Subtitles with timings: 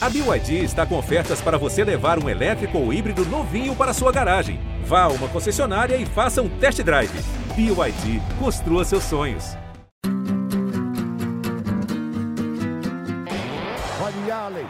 [0.00, 4.12] A BYD está com ofertas para você levar um elétrico ou híbrido novinho para sua
[4.12, 4.60] garagem.
[4.84, 7.10] Vá a uma concessionária e faça um test drive.
[7.56, 9.56] BYD, construa seus sonhos.
[14.00, 14.66] Olha Allen,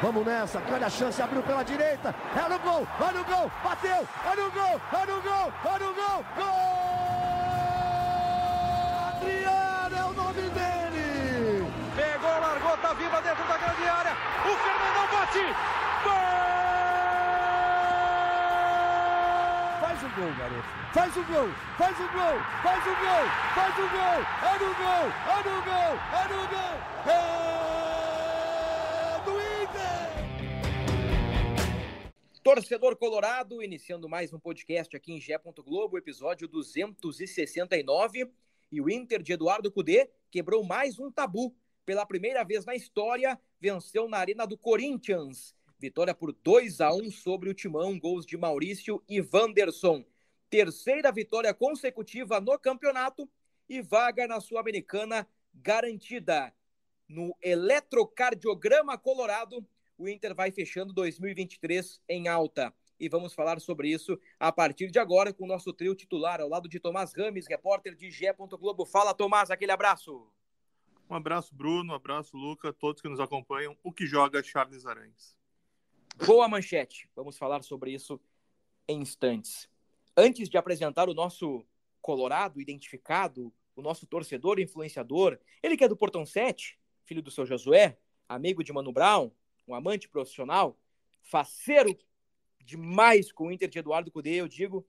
[0.00, 4.08] vamos nessa, olha a chance, abriu pela direita, é no gol, olha o gol, bateu,
[4.24, 7.49] olha o gol, olha o gol, olha o gol, gol!
[15.30, 15.46] Bate,
[16.02, 16.12] gol!
[19.80, 20.68] Faz o gol, garoto.
[20.92, 24.20] Faz o gol, faz o gol, faz o gol, faz o gol.
[24.42, 26.74] É no gol, é no gol, é no gol.
[27.06, 27.18] É
[29.24, 29.32] do
[29.62, 30.10] Inter.
[32.42, 35.38] Torcedor Colorado, iniciando mais um podcast aqui em Gé.
[35.64, 38.32] Globo, episódio 269.
[38.72, 41.54] E o Inter de Eduardo Cudê quebrou mais um tabu.
[41.86, 45.54] Pela primeira vez na história, venceu na Arena do Corinthians.
[45.78, 50.04] Vitória por 2 a 1 sobre o Timão, gols de Maurício e Wanderson.
[50.48, 53.28] Terceira vitória consecutiva no campeonato
[53.68, 56.52] e vaga na Sul-Americana garantida.
[57.08, 59.66] No eletrocardiograma colorado,
[59.96, 62.74] o Inter vai fechando 2023 em alta.
[62.98, 66.48] E vamos falar sobre isso a partir de agora com o nosso trio titular, ao
[66.48, 68.32] lado de Tomás Rames, repórter de Gé.
[68.32, 68.84] Globo.
[68.84, 70.30] Fala, Tomás, aquele abraço.
[71.10, 73.76] Um abraço, Bruno, um abraço, Luca, todos que nos acompanham.
[73.82, 75.36] O que joga Charles Arantes.
[76.24, 77.10] Boa manchete.
[77.16, 78.20] Vamos falar sobre isso
[78.86, 79.68] em instantes.
[80.16, 81.66] Antes de apresentar o nosso
[82.00, 87.44] Colorado identificado, o nosso torcedor influenciador, ele que é do Portão 7, filho do seu
[87.44, 89.32] Josué, amigo de Mano Brown,
[89.66, 90.78] um amante profissional,
[91.20, 91.98] faceiro
[92.60, 94.86] demais com o Inter de Eduardo Cudê, eu digo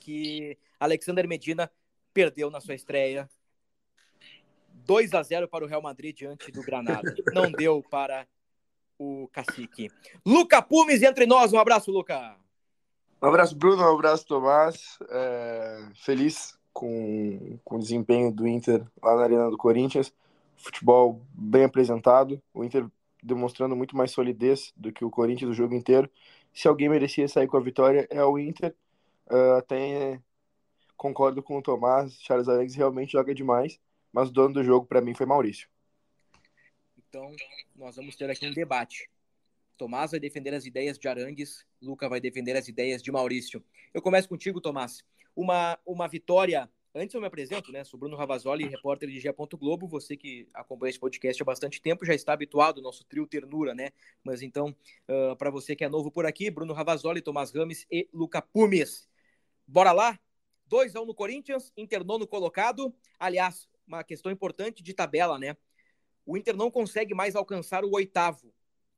[0.00, 1.70] que Alexander Medina
[2.12, 3.30] perdeu na sua estreia
[4.86, 7.14] 2 a 0 para o Real Madrid diante do Granada.
[7.32, 8.26] Não deu para
[8.98, 9.90] o cacique.
[10.24, 11.52] Luca Pumes entre nós.
[11.52, 12.36] Um abraço, Luca.
[13.22, 13.82] Um abraço, Bruno.
[13.82, 14.98] Um abraço, Tomás.
[15.10, 20.12] É, feliz com, com o desempenho do Inter lá na Arena do Corinthians.
[20.56, 22.40] Futebol bem apresentado.
[22.52, 22.86] O Inter
[23.22, 26.10] demonstrando muito mais solidez do que o Corinthians o jogo inteiro.
[26.52, 28.74] Se alguém merecia sair com a vitória, é o Inter.
[29.30, 30.20] Uh, até
[30.96, 32.20] concordo com o Tomás.
[32.20, 33.80] Charles Arangues realmente joga demais.
[34.14, 35.68] Mas o dono do jogo, para mim, foi Maurício.
[36.96, 37.34] Então,
[37.74, 39.10] nós vamos ter aqui um debate.
[39.76, 43.60] Tomás vai defender as ideias de Arangues, Luca vai defender as ideias de Maurício.
[43.92, 45.04] Eu começo contigo, Tomás.
[45.34, 46.70] Uma, uma vitória.
[46.94, 47.82] Antes eu me apresento, né?
[47.82, 49.34] Sou Bruno Ravazoli, repórter de Gé.
[49.58, 49.88] Globo.
[49.88, 53.74] Você que acompanha esse podcast há bastante tempo já está habituado ao nosso trio Ternura,
[53.74, 53.90] né?
[54.22, 54.68] Mas então,
[55.08, 59.08] uh, para você que é novo por aqui, Bruno Ravazoli, Tomás Rames e Luca Pumes.
[59.66, 60.20] Bora lá?
[60.66, 62.94] 2 a 1 um no Corinthians, Inter nono colocado.
[63.18, 65.56] Aliás, uma questão importante de tabela, né?
[66.26, 68.52] o Inter não consegue mais alcançar o oitavo.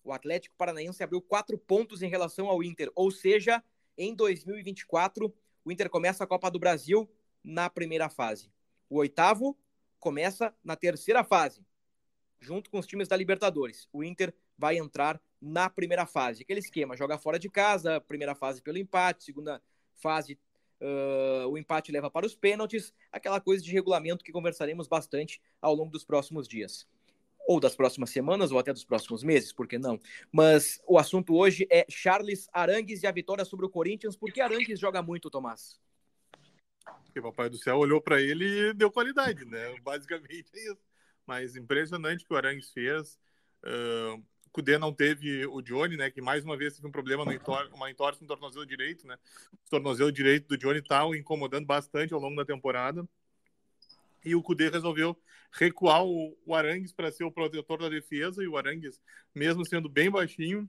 [0.04, 3.62] O Atlético Paranaense abriu quatro pontos em relação ao Inter, ou seja,
[3.98, 7.10] em 2024, o Inter começa a Copa do Brasil
[7.42, 8.50] na primeira fase.
[8.88, 9.58] O oitavo
[9.98, 11.64] começa na terceira fase,
[12.38, 13.88] junto com os times da Libertadores.
[13.92, 16.42] O Inter vai entrar na primeira fase.
[16.42, 19.60] Aquele esquema: joga fora de casa, primeira fase pelo empate, segunda
[19.96, 20.38] fase
[20.80, 25.74] Uh, o empate leva para os pênaltis, aquela coisa de regulamento que conversaremos bastante ao
[25.74, 26.86] longo dos próximos dias
[27.46, 30.00] ou das próximas semanas, ou até dos próximos meses, por que não?
[30.32, 34.16] Mas o assunto hoje é Charles Arangues e a vitória sobre o Corinthians.
[34.16, 35.78] Por que Arangues joga muito, Tomás?
[37.04, 39.74] Porque o Papai do Céu olhou para ele e deu qualidade, né?
[39.80, 40.78] Basicamente é isso.
[41.24, 43.18] Mas impressionante que o Arangues fez.
[43.64, 44.22] Uh,
[44.52, 46.10] Cudê não teve o Johnny, né?
[46.10, 49.18] Que mais uma vez teve um problema no entor uma entorse no tornozelo direito, né?
[49.52, 53.06] O tornozelo direito do Johnny tá incomodando bastante ao longo da temporada
[54.26, 55.16] e o Cudê resolveu
[55.52, 59.00] recuar o, o Arangues para ser o protetor da defesa, e o Arangues,
[59.32, 60.68] mesmo sendo bem baixinho,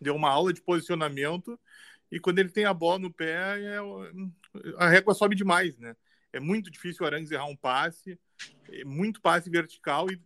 [0.00, 1.60] deu uma aula de posicionamento,
[2.10, 3.76] e quando ele tem a bola no pé, é,
[4.78, 5.94] a régua sobe demais, né?
[6.32, 8.18] É muito difícil o Arangues errar um passe,
[8.70, 10.18] é muito passe vertical, e,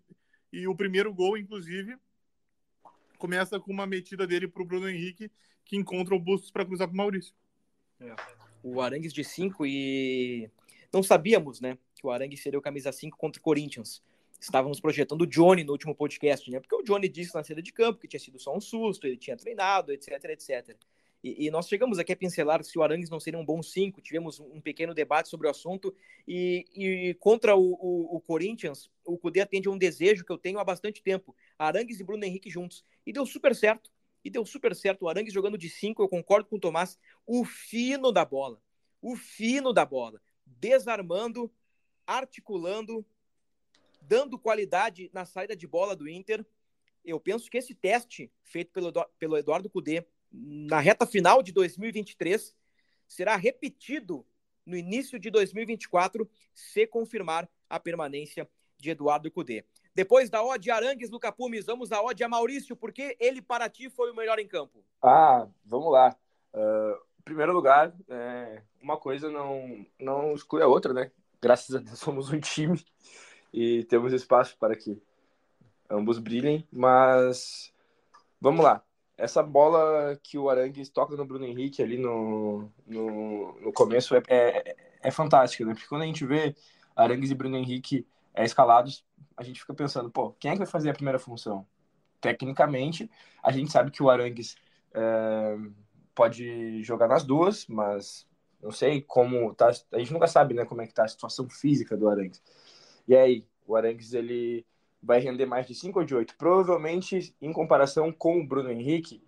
[0.53, 1.99] e o primeiro gol, inclusive,
[3.19, 5.31] começa com uma metida dele para o Bruno Henrique,
[5.65, 7.35] que encontra o Bustos para cruzar para o Maurício.
[8.01, 8.15] É.
[8.63, 10.51] O Arangues de 5 e
[10.93, 14.03] não sabíamos, né, que o Arangue seria o camisa 5 contra o Corinthians.
[14.41, 16.61] Estávamos projetando o Johnny no último podcast, né?
[16.61, 19.17] Porque o Johnny disse na saída de campo que tinha sido só um susto, ele
[19.17, 20.77] tinha treinado, etc, etc.
[21.23, 24.01] E, e nós chegamos aqui a pincelar se o Arangues não seria um bom 5,
[24.01, 25.95] tivemos um pequeno debate sobre o assunto,
[26.27, 30.39] e, e contra o, o, o, Corinthians, o Cudê atende a um desejo que eu
[30.39, 33.91] tenho há bastante tempo, Arangues e Bruno Henrique juntos, e deu super certo,
[34.25, 37.45] e deu super certo, o Arangues jogando de 5, eu concordo com o Tomás, o
[37.45, 38.61] fino da bola,
[39.03, 41.51] o fino da bola, desarmando,
[42.07, 43.05] articulando,
[44.01, 46.47] dando qualidade na saída de bola do Inter.
[47.05, 52.55] eu penso que esse teste feito pelo, pelo Eduardo Cudê na reta final de 2023
[53.07, 54.25] será repetido
[54.65, 59.65] no início de 2024, se confirmar a permanência de Eduardo Cudê.
[59.95, 63.89] Depois da ode Arangues no Capumes, vamos à ode a Maurício, porque ele para ti
[63.89, 64.85] foi o melhor em campo.
[65.03, 66.15] Ah, vamos lá.
[66.53, 71.11] Uh, primeiro lugar, é, uma coisa não, não exclui a outra, né?
[71.41, 72.83] Graças a Deus somos um time
[73.53, 75.01] e temos espaço para que
[75.91, 77.73] ambos brilhem, mas
[78.41, 78.83] vamos lá.
[79.19, 84.23] Essa bola que o Arangues toca no Bruno Henrique ali no, no, no começo é,
[84.29, 85.75] é, é fantástica, né?
[85.75, 86.55] Porque quando a gente vê
[86.95, 89.05] Arangues e Bruno Henrique é, escalados,
[89.37, 91.67] a gente fica pensando, pô, quem é que vai fazer a primeira função?
[92.21, 93.11] Tecnicamente,
[93.43, 94.55] a gente sabe que o Arangues
[94.95, 95.57] é,
[96.15, 98.25] pode jogar nas duas, mas
[98.63, 99.71] não sei como tá.
[99.93, 102.43] A gente nunca sabe, né, como é que tá a situação física do Arangues.
[103.07, 104.65] E aí, o Arangues ele
[105.03, 106.37] vai render mais de 5 ou de 8.
[106.37, 109.23] Provavelmente, em comparação com o Bruno Henrique,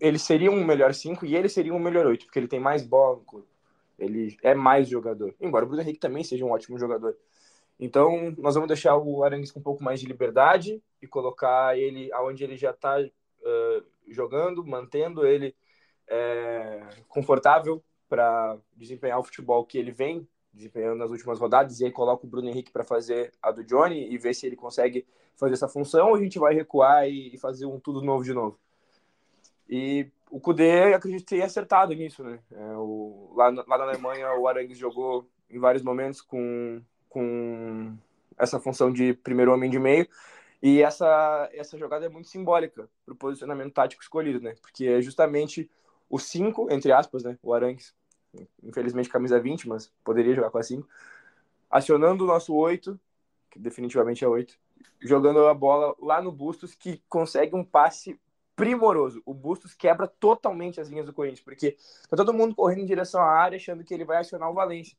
[0.00, 2.82] ele seria um melhor 5 e ele seria um melhor 8, porque ele tem mais
[2.82, 3.48] bola no corpo.
[3.98, 5.34] Ele é mais jogador.
[5.40, 7.16] Embora o Bruno Henrique também seja um ótimo jogador.
[7.78, 12.10] Então, nós vamos deixar o Arangues com um pouco mais de liberdade e colocar ele
[12.12, 15.54] aonde ele já está uh, jogando, mantendo ele
[16.08, 21.92] é, confortável para desempenhar o futebol que ele vem desempenhando nas últimas rodadas, e aí
[21.92, 25.06] coloca o Bruno Henrique para fazer a do Johnny e ver se ele consegue
[25.36, 28.58] fazer essa função, ou a gente vai recuar e fazer um tudo novo de novo.
[29.68, 32.38] E o Kudê, acredito ter acertado nisso, né?
[32.50, 37.94] É, o, lá, lá na Alemanha, o Arangues jogou em vários momentos com, com
[38.38, 40.08] essa função de primeiro homem de meio,
[40.62, 44.54] e essa, essa jogada é muito simbólica para o posicionamento tático escolhido, né?
[44.62, 45.70] Porque é justamente
[46.08, 47.38] o 5, entre aspas, né?
[47.42, 47.94] O Arangues
[48.62, 50.88] infelizmente camisa 20, mas poderia jogar com a 5.
[51.70, 52.98] Acionando o nosso 8,
[53.50, 54.58] que definitivamente é 8,
[55.00, 58.18] jogando a bola lá no Bustos, que consegue um passe
[58.54, 59.22] primoroso.
[59.26, 61.76] O Bustos quebra totalmente as linhas do Corinthians, porque
[62.08, 64.96] tá todo mundo correndo em direção à área, achando que ele vai acionar o Valência.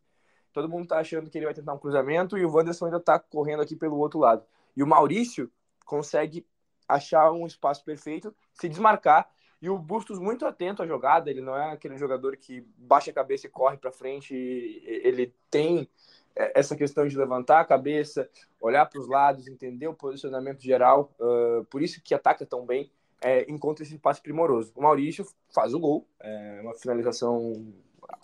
[0.53, 3.19] Todo mundo tá achando que ele vai tentar um cruzamento e o Wanderson ainda tá
[3.19, 4.43] correndo aqui pelo outro lado.
[4.75, 5.51] E o Maurício
[5.85, 6.45] consegue
[6.87, 9.29] achar um espaço perfeito, se desmarcar
[9.61, 13.13] e o Bustos muito atento à jogada, ele não é aquele jogador que baixa a
[13.13, 15.89] cabeça e corre para frente, ele tem
[16.35, 18.29] é, essa questão de levantar a cabeça,
[18.61, 22.91] olhar para os lados, entender o posicionamento geral, uh, por isso que ataca tão bem,
[23.19, 24.71] é, encontra esse passe primoroso.
[24.75, 27.73] O Maurício faz o gol, é uma finalização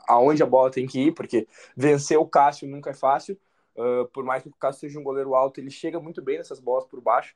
[0.08, 3.36] aonde a bola tem que ir, porque vencer o Cássio nunca é fácil,
[3.76, 6.60] uh, por mais que o Cássio seja um goleiro alto, ele chega muito bem nessas
[6.60, 7.36] bolas por baixo,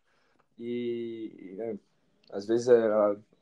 [0.60, 1.80] e né,
[2.32, 2.88] às vezes é,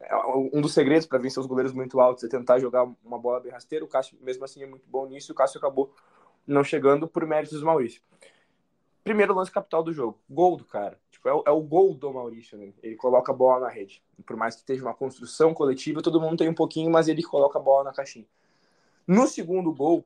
[0.01, 0.15] é
[0.53, 3.51] um dos segredos para vencer os goleiros muito altos é tentar jogar uma bola bem
[3.51, 3.83] rasteira.
[3.83, 5.31] O Cássio, mesmo assim, é muito bom nisso.
[5.31, 5.93] O Cássio acabou
[6.45, 8.01] não chegando por méritos do Maurício.
[9.03, 10.99] Primeiro lance capital do jogo, gol do cara.
[11.11, 12.73] Tipo, é, o, é o gol do Maurício, né?
[12.81, 14.03] Ele coloca a bola na rede.
[14.25, 17.59] Por mais que esteja uma construção coletiva, todo mundo tem um pouquinho, mas ele coloca
[17.59, 18.25] a bola na caixinha.
[19.07, 20.03] No segundo gol,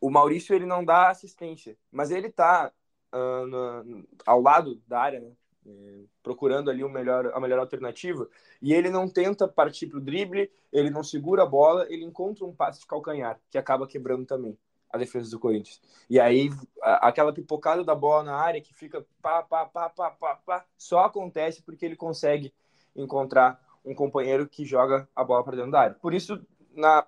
[0.00, 2.72] o Maurício ele não dá assistência, mas ele tá
[3.14, 5.32] uh, ao lado da área, né?
[5.66, 8.28] É, procurando ali o melhor, a melhor alternativa,
[8.60, 12.44] e ele não tenta partir para o drible, ele não segura a bola, ele encontra
[12.44, 14.58] um passe de calcanhar, que acaba quebrando também
[14.90, 15.80] a defesa do Corinthians.
[16.08, 16.50] E aí,
[16.82, 20.66] a, aquela pipocada da bola na área que fica pá, pá, pá, pá, pá, pá,
[20.76, 22.52] só acontece porque ele consegue
[22.94, 25.94] encontrar um companheiro que joga a bola para dentro da área.
[25.94, 26.40] Por isso,
[26.72, 27.06] na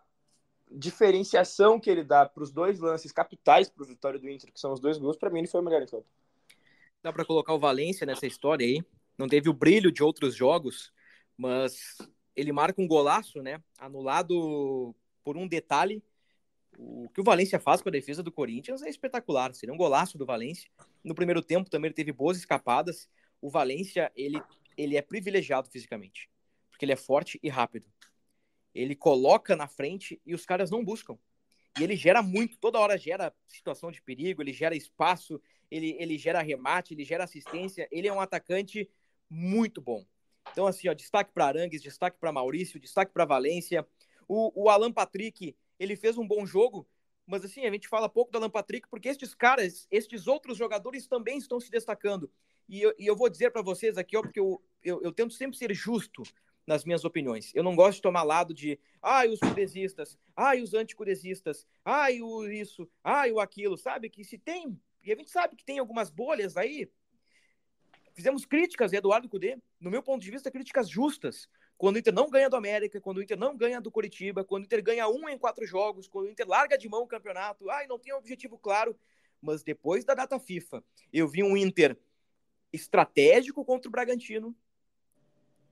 [0.70, 4.58] diferenciação que ele dá para os dois lances capitais para o vitória do Inter, que
[4.58, 6.06] são os dois gols, para mim ele foi o melhor em campo
[7.06, 8.82] dá para colocar o Valência nessa história aí.
[9.16, 10.92] Não teve o brilho de outros jogos,
[11.36, 11.98] mas
[12.34, 13.62] ele marca um golaço, né?
[13.78, 16.02] Anulado por um detalhe.
[16.76, 19.54] O que o Valência faz com a defesa do Corinthians é espetacular.
[19.54, 20.68] Seria um golaço do Valência.
[21.04, 23.08] No primeiro tempo também ele teve boas escapadas.
[23.40, 24.42] O Valência, ele,
[24.76, 26.28] ele é privilegiado fisicamente,
[26.68, 27.86] porque ele é forte e rápido.
[28.74, 31.16] Ele coloca na frente e os caras não buscam.
[31.78, 35.40] E ele gera muito, toda hora gera situação de perigo, ele gera espaço,
[35.70, 38.88] ele, ele gera remate, ele gera assistência, ele é um atacante
[39.28, 40.04] muito bom.
[40.52, 43.86] Então, assim, ó, destaque para Arangues, destaque para Maurício, destaque para Valência.
[44.28, 46.88] O, o Alan Patrick, ele fez um bom jogo,
[47.26, 51.06] mas assim, a gente fala pouco do Alan Patrick porque estes caras, estes outros jogadores
[51.06, 52.30] também estão se destacando.
[52.68, 55.34] E eu, e eu vou dizer para vocês aqui, ó, porque eu, eu, eu, tento
[55.34, 56.22] sempre ser justo
[56.66, 57.52] nas minhas opiniões.
[57.54, 62.44] Eu não gosto de tomar lado de, ai, os cudesistas, ai, os anticudesistas, ai, o
[62.48, 64.10] isso, ai, o aquilo, sabe?
[64.10, 66.90] Que se tem e a gente sabe que tem algumas bolhas aí.
[68.12, 71.48] Fizemos críticas, Eduardo Cudê, no meu ponto de vista, críticas justas.
[71.78, 74.62] Quando o Inter não ganha do América, quando o Inter não ganha do Coritiba, quando
[74.62, 77.70] o Inter ganha um em quatro jogos, quando o Inter larga de mão o campeonato,
[77.70, 78.98] ai, não tem um objetivo claro.
[79.40, 80.82] Mas depois da data FIFA,
[81.12, 81.96] eu vi um Inter
[82.72, 84.56] estratégico contra o Bragantino,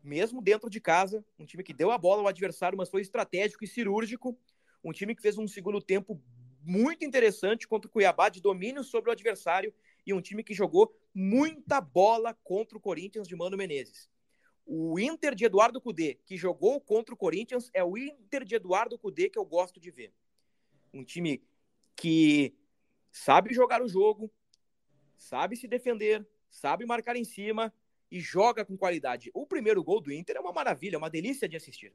[0.04, 3.64] mesmo dentro de casa, um time que deu a bola ao adversário, mas foi estratégico
[3.64, 4.38] e cirúrgico,
[4.84, 6.22] um time que fez um segundo tempo
[6.60, 9.72] muito interessante contra o Cuiabá de domínio sobre o adversário
[10.06, 14.10] e um time que jogou muita bola contra o Corinthians de Mano Menezes.
[14.66, 18.98] O Inter de Eduardo Cudê, que jogou contra o Corinthians, é o Inter de Eduardo
[18.98, 20.12] Cudê que eu gosto de ver.
[20.92, 21.42] Um time
[21.96, 22.54] que
[23.10, 24.30] sabe jogar o jogo,
[25.16, 27.72] sabe se defender, sabe marcar em cima
[28.14, 29.28] e joga com qualidade.
[29.34, 31.92] O primeiro gol do Inter é uma maravilha, é uma delícia de assistir.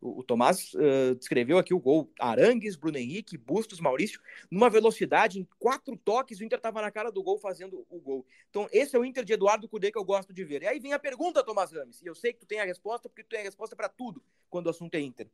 [0.00, 2.08] O, o Tomás uh, descreveu aqui o gol.
[2.20, 7.10] Arangues, Bruno Henrique, Bustos, Maurício, numa velocidade, em quatro toques, o Inter estava na cara
[7.10, 8.24] do gol fazendo o gol.
[8.48, 10.62] Então, esse é o Inter de Eduardo Cudê que eu gosto de ver.
[10.62, 13.08] E aí vem a pergunta, Tomás Rames, e eu sei que tu tem a resposta,
[13.08, 15.28] porque tu tem a resposta para tudo quando o assunto é Inter.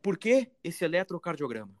[0.00, 1.76] Por que esse eletrocardiograma?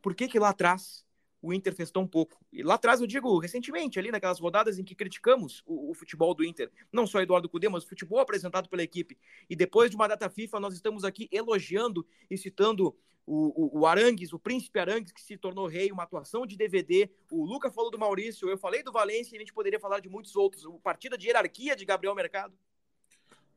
[0.00, 1.05] Por que que lá atrás
[1.40, 2.40] o Inter fez tão pouco.
[2.52, 6.34] E lá atrás, eu digo, recentemente, ali naquelas rodadas em que criticamos o, o futebol
[6.34, 9.18] do Inter, não só Eduardo Cudê, mas o futebol apresentado pela equipe.
[9.48, 13.86] E depois de uma data FIFA, nós estamos aqui elogiando e citando o, o, o,
[13.86, 17.10] Arangues, o príncipe Arangues, que se tornou rei, uma atuação de DVD.
[17.30, 20.08] O Luca falou do Maurício, eu falei do Valência e a gente poderia falar de
[20.08, 20.64] muitos outros.
[20.64, 22.56] O partida de hierarquia de Gabriel Mercado.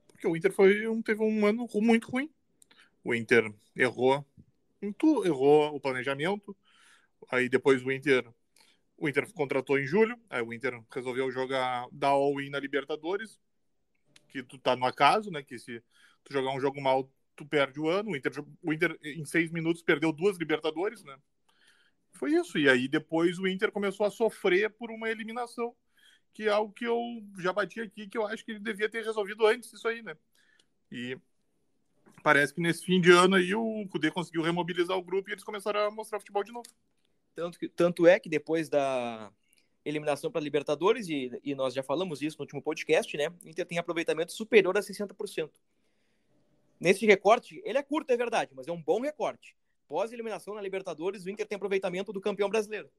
[0.08, 2.30] Porque o Inter foi teve um ano muito ruim.
[3.04, 4.26] O Inter errou
[4.98, 6.56] tudo, errou o planejamento,
[7.30, 8.26] Aí depois o Inter
[9.00, 13.40] o Inter contratou em julho, aí o Inter resolveu jogar dar all-in na Libertadores,
[14.28, 15.42] que tu tá no acaso, né?
[15.42, 15.82] Que se
[16.24, 18.12] tu jogar um jogo mal, tu perde o ano.
[18.12, 21.18] O Inter, o Inter em seis minutos perdeu duas Libertadores, né?
[22.12, 22.58] Foi isso.
[22.58, 25.74] E aí depois o Inter começou a sofrer por uma eliminação,
[26.34, 27.02] que é algo que eu
[27.40, 30.16] já bati aqui, que eu acho que ele devia ter resolvido antes isso aí, né?
[30.92, 31.18] E
[32.22, 35.44] parece que nesse fim de ano aí o Cudê conseguiu remobilizar o grupo e eles
[35.44, 36.68] começaram a mostrar futebol de novo.
[37.40, 39.32] Tanto, que, tanto é que depois da
[39.86, 43.30] eliminação para Libertadores, e, e nós já falamos isso no último podcast, né?
[43.30, 45.50] O Inter tem aproveitamento superior a 60%.
[46.78, 49.56] Nesse recorte, ele é curto, é verdade, mas é um bom recorte.
[49.88, 52.92] Pós-eliminação na Libertadores, o Inter tem aproveitamento do campeão brasileiro.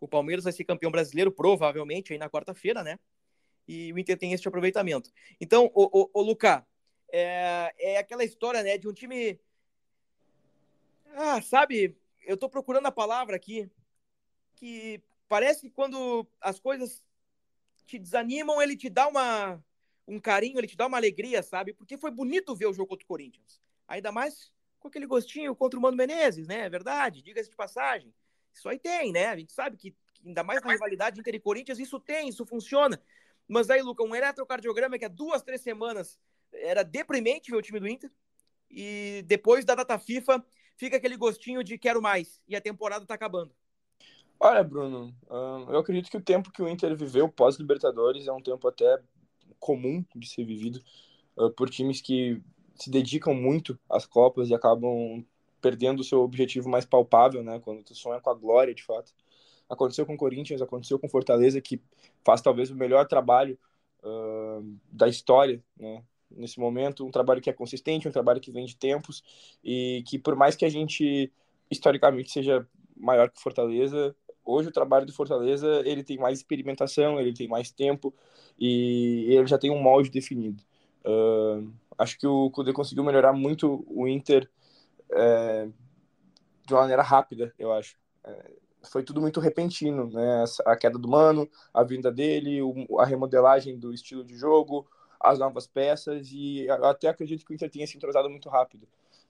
[0.00, 2.98] O Palmeiras vai ser campeão brasileiro, provavelmente, aí na quarta-feira, né?
[3.68, 5.12] E o Inter tem esse aproveitamento.
[5.40, 6.64] Então, o, o, o Lucas,
[7.12, 9.38] é, é aquela história, né, de um time.
[11.14, 13.70] Ah, sabe, eu estou procurando a palavra aqui,
[14.54, 17.04] que parece que quando as coisas
[17.86, 19.62] te desanimam, ele te dá uma,
[20.06, 21.72] um carinho, ele te dá uma alegria, sabe?
[21.72, 23.60] Porque foi bonito ver o jogo contra o Corinthians.
[23.88, 26.60] Ainda mais com aquele gostinho contra o Mano Menezes, né?
[26.60, 28.12] É verdade, diga-se de passagem.
[28.52, 29.26] Isso aí tem, né?
[29.26, 33.00] A gente sabe que, ainda mais na rivalidade Inter e Corinthians, isso tem, isso funciona.
[33.46, 36.18] Mas aí, Luca, um eletrocardiograma que há duas, três semanas
[36.52, 38.10] era deprimente ver o time do Inter.
[38.70, 40.44] E depois da data FIFA,
[40.80, 43.52] fica aquele gostinho de quero mais e a temporada está acabando.
[44.40, 45.14] Olha, Bruno,
[45.68, 48.98] eu acredito que o tempo que o Inter viveu pós-Libertadores é um tempo até
[49.58, 50.82] comum de ser vivido
[51.54, 52.42] por times que
[52.74, 55.22] se dedicam muito às Copas e acabam
[55.60, 57.60] perdendo o seu objetivo mais palpável, né?
[57.60, 59.12] Quando tu sonha com a glória, de fato.
[59.68, 61.78] Aconteceu com o Corinthians, aconteceu com Fortaleza, que
[62.24, 63.58] faz talvez o melhor trabalho
[64.02, 66.02] uh, da história, né?
[66.30, 69.22] Nesse momento, um trabalho que é consistente, um trabalho que vem de tempos
[69.62, 71.32] e que por mais que a gente
[71.70, 77.32] historicamente seja maior que Fortaleza, hoje o trabalho do Fortaleza ele tem mais experimentação, ele
[77.32, 78.14] tem mais tempo
[78.58, 80.62] e ele já tem um molde definido.
[81.04, 84.48] Uh, acho que o Kudê conseguiu melhorar muito o Inter
[85.12, 85.68] é,
[86.66, 87.96] de uma maneira rápida, eu acho.
[88.24, 88.50] É,
[88.88, 90.44] foi tudo muito repentino, né?
[90.64, 92.60] A queda do Mano, a vinda dele,
[92.98, 94.86] a remodelagem do estilo de jogo,
[95.20, 98.88] as novas peças e até acredito que o Inter tenha se entrosado muito rápido.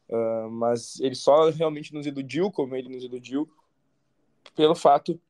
[0.09, 3.49] Uh, mas ele só realmente nos iludiu, como ele nos iludiu,
[4.55, 5.21] pelo fato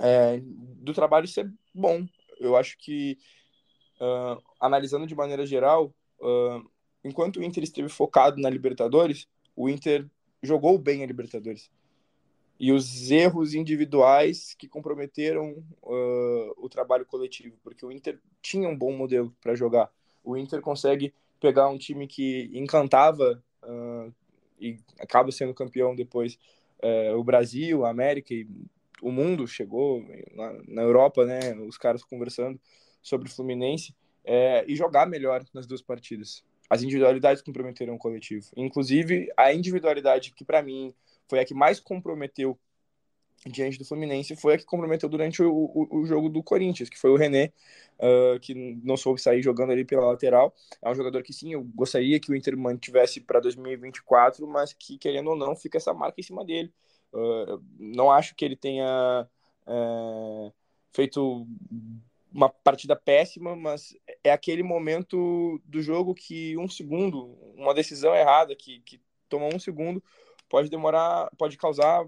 [0.00, 2.06] é, do trabalho ser bom.
[2.38, 3.18] Eu acho que,
[4.00, 6.68] uh, analisando de maneira geral, uh,
[7.04, 10.08] enquanto o Inter esteve focado na Libertadores, o Inter
[10.42, 11.70] jogou bem a Libertadores
[12.58, 18.76] e os erros individuais que comprometeram uh, o trabalho coletivo, porque o Inter tinha um
[18.76, 19.90] bom modelo para jogar.
[20.22, 24.14] O Inter consegue pegar um time que encantava uh,
[24.60, 26.38] e acaba sendo campeão depois.
[26.78, 28.46] Uh, o Brasil, a América e
[29.02, 31.54] o mundo chegou na, na Europa, né?
[31.66, 32.60] Os caras conversando
[33.02, 33.92] sobre o Fluminense
[34.24, 36.44] é, e jogar melhor nas duas partidas.
[36.70, 38.46] As individualidades comprometeram o coletivo.
[38.56, 40.94] Inclusive, a individualidade que, para mim,
[41.28, 42.58] foi a que mais comprometeu
[43.46, 46.98] diante do Fluminense, foi a que comprometeu durante o, o, o jogo do Corinthians, que
[46.98, 47.52] foi o René,
[47.98, 50.54] uh, que não soube sair jogando ali pela lateral.
[50.80, 54.96] É um jogador que sim, eu gostaria que o Inter mantivesse para 2024, mas que,
[54.96, 56.72] querendo ou não, fica essa marca em cima dele.
[57.12, 59.28] Uh, não acho que ele tenha
[59.66, 60.52] uh,
[60.92, 61.46] feito
[62.32, 68.54] uma partida péssima, mas é aquele momento do jogo que um segundo, uma decisão errada,
[68.56, 70.02] que, que tomou um segundo,
[70.52, 72.04] pode demorar, pode causar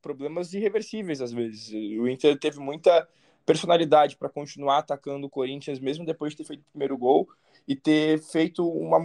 [0.00, 1.72] problemas irreversíveis às vezes.
[1.98, 3.06] O Inter teve muita
[3.44, 7.28] personalidade para continuar atacando o Corinthians, mesmo depois de ter feito o primeiro gol
[7.66, 8.98] e ter feito uma,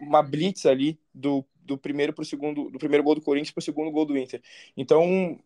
[0.00, 3.60] uma blitz ali do, do primeiro para o segundo, do primeiro gol do Corinthians para
[3.60, 4.42] o segundo gol do Inter.
[4.76, 5.38] Então,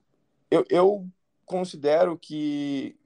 [0.50, 1.07] eu, eu
[1.45, 2.97] considero que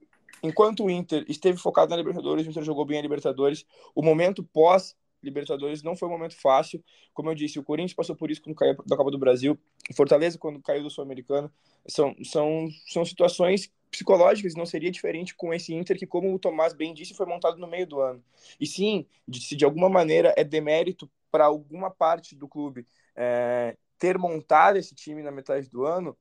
[0.44, 4.44] enquanto o Inter esteve focado na Libertadores, o Inter jogou bem a Libertadores, o momento
[4.44, 6.82] pós Libertadores não foi um momento fácil.
[7.14, 9.58] Como eu disse, o Corinthians passou por isso quando caiu da Copa do Brasil,
[9.90, 11.50] o Fortaleza quando caiu do Sul-Americano.
[11.86, 16.72] São, são, são situações psicológicas, não seria diferente com esse Inter que, como o Tomás
[16.72, 18.24] bem disse, foi montado no meio do ano.
[18.58, 24.18] E sim, se de alguma maneira é demérito para alguma parte do clube é, ter
[24.18, 26.16] montado esse time na metade do ano,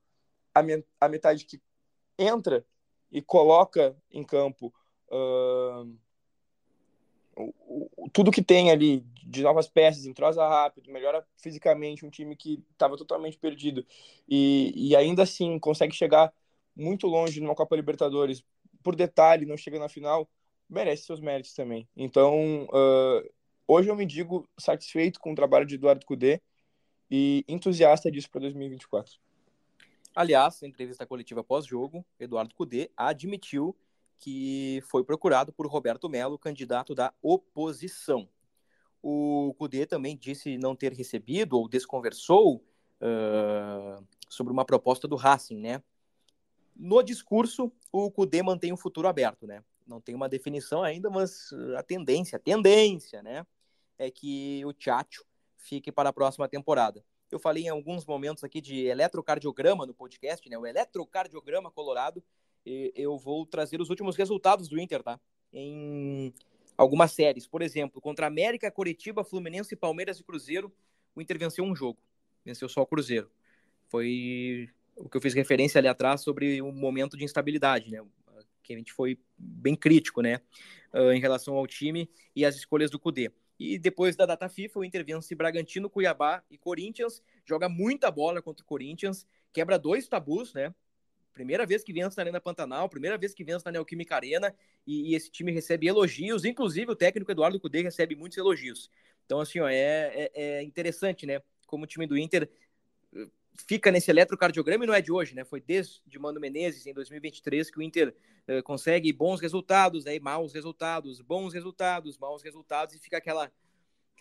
[0.54, 1.62] a, me, a metade que
[2.18, 2.66] entra
[3.12, 4.74] e coloca em campo
[5.10, 5.98] uh,
[8.12, 12.98] tudo que tem ali de novas peças, entrosa rápido, melhora fisicamente um time que estava
[12.98, 13.86] totalmente perdido
[14.28, 16.34] e, e ainda assim consegue chegar
[16.76, 18.44] muito longe numa Copa Libertadores,
[18.84, 20.30] por detalhe, não chega na final,
[20.70, 21.88] merece seus méritos também.
[21.96, 23.30] Então, uh,
[23.68, 26.42] hoje eu me digo satisfeito com o trabalho de Eduardo Cudê
[27.10, 29.20] e entusiasta disso para 2024.
[30.16, 33.76] Aliás, na entrevista coletiva pós-jogo, Eduardo Cudê admitiu
[34.22, 38.30] que foi procurado por Roberto Melo, candidato da oposição.
[39.02, 42.64] O Cudê também disse não ter recebido ou desconversou
[43.02, 45.84] uh, sobre uma proposta do Racing, né?
[46.76, 49.64] No discurso, o Cudê mantém o futuro aberto, né?
[49.88, 53.46] Não tem uma definição ainda, mas a tendência, a tendência, né,
[53.98, 55.26] é que o Tchatcho
[55.58, 57.04] fique para a próxima temporada.
[57.32, 60.58] Eu falei em alguns momentos aqui de eletrocardiograma no podcast, né?
[60.58, 62.24] O eletrocardiograma colorado.
[62.66, 65.20] Eu vou trazer os últimos resultados do Inter, tá?
[65.52, 66.34] Em
[66.78, 67.48] algumas séries.
[67.48, 70.72] Por exemplo, contra América, Coritiba, Fluminense, Palmeiras e Cruzeiro,
[71.16, 72.00] o Inter venceu um jogo.
[72.46, 73.30] Venceu só o Cruzeiro.
[73.88, 78.04] Foi o que eu fiz referência ali atrás sobre um momento de instabilidade, né?
[78.64, 80.40] Que a gente foi bem crítico, né?
[80.94, 83.32] Uh, em relação ao time e as escolhas do Cudê.
[83.60, 88.42] E depois da data FIFA, o Inter vence Bragantino, Cuiabá e Corinthians, joga muita bola
[88.42, 90.74] contra o Corinthians, quebra dois tabus, né?
[91.34, 94.54] Primeira vez que vence na Arena Pantanal, primeira vez que vence na Neoquímica Arena,
[94.86, 98.90] e, e, esse time recebe elogios, inclusive o técnico Eduardo Cudê recebe muitos elogios.
[99.26, 101.42] Então, assim, ó, é, é, é interessante, né?
[101.66, 102.50] Como o time do Inter
[103.68, 105.44] fica nesse eletrocardiograma e não é de hoje, né?
[105.44, 108.16] Foi desde Mano Menezes, em 2023, que o Inter
[108.48, 113.52] uh, consegue bons resultados, aí maus resultados, bons resultados, maus resultados, e fica aquela,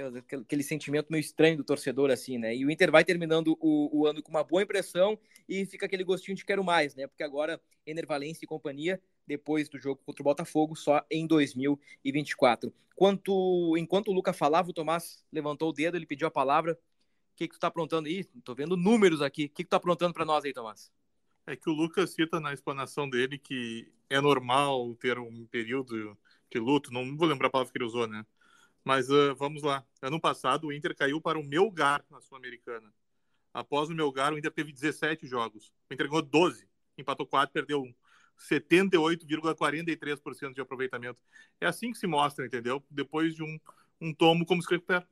[0.01, 2.55] aquela, aquele sentimento meio estranho do torcedor, assim, né?
[2.55, 6.05] E o Inter vai terminando o, o, ano com uma boa impressão e fica aquele
[6.05, 7.07] gostinho de quero mais, né?
[7.07, 12.73] Porque agora, Enervalense e companhia, depois do jogo contra o Botafogo, só em 2024.
[12.95, 16.79] Quanto, enquanto o Luca falava, o Tomás levantou o dedo, ele pediu a palavra
[17.41, 18.25] que, que tu tá aprontando aí?
[18.45, 19.47] Tô vendo números aqui.
[19.47, 20.93] O que, que tu tá aprontando para nós aí, Tomás?
[21.47, 26.17] É que o Lucas cita na explanação dele que é normal ter um período
[26.51, 28.27] de luto, não vou lembrar a palavra que ele usou, né?
[28.85, 29.85] Mas uh, vamos lá.
[30.01, 32.93] Ano passado, o Inter caiu para o Melgar na Sul-Americana.
[33.53, 35.71] Após o Melgar, o Inter teve 17 jogos.
[35.91, 36.67] O Inter ganhou 12,
[36.97, 37.95] empatou 4, perdeu 1.
[38.41, 41.21] 78,43% de aproveitamento.
[41.61, 42.81] É assim que se mostra, entendeu?
[42.91, 43.59] Depois de um,
[44.01, 45.07] um tomo, como se recupera.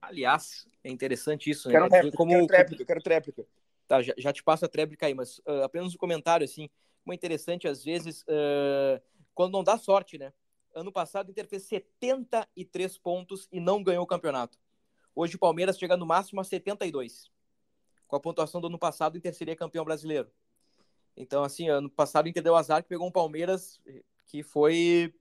[0.00, 1.74] Aliás, é interessante isso, né?
[1.74, 3.46] Quero, réplica, como, quero tréplica, quero tréplica.
[3.86, 6.68] Tá, já, já, te passo a tréplica aí, mas uh, apenas um comentário, assim,
[7.04, 9.00] como é interessante, às vezes, uh,
[9.32, 10.32] quando não dá sorte, né?
[10.74, 14.58] Ano passado, o Inter fez 73 pontos e não ganhou o campeonato.
[15.14, 17.30] Hoje, o Palmeiras chega no máximo a 72.
[18.06, 20.30] Com a pontuação do ano passado, o Inter seria campeão brasileiro.
[21.16, 23.80] Então, assim, ano passado, o Inter deu azar que pegou um Palmeiras
[24.26, 25.14] que foi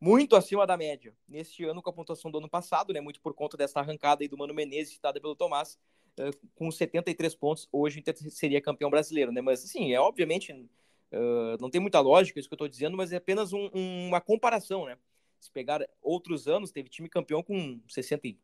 [0.00, 1.14] muito acima da média.
[1.28, 4.28] Neste ano, com a pontuação do ano passado, né, muito por conta dessa arrancada aí
[4.28, 5.78] do Mano Menezes, citada pelo Tomás,
[6.18, 9.40] uh, com 73 pontos, hoje o Inter seria campeão brasileiro, né?
[9.40, 10.68] Mas, assim, é obviamente,
[11.12, 14.08] uh, não tem muita lógica isso que eu estou dizendo, mas é apenas um, um,
[14.08, 14.96] uma comparação, né?
[15.40, 18.38] Se pegar outros anos, teve time campeão com 60 e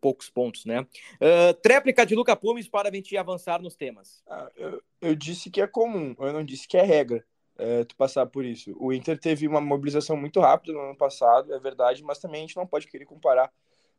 [0.00, 0.80] poucos pontos, né?
[0.80, 4.22] Uh, tréplica de Luca Pumes para a gente avançar nos temas.
[4.26, 7.24] Ah, eu, eu disse que é comum, eu não disse que é regra
[7.56, 8.74] é, tu passar por isso.
[8.78, 12.46] O Inter teve uma mobilização muito rápida no ano passado, é verdade, mas também a
[12.46, 13.50] gente não pode querer comparar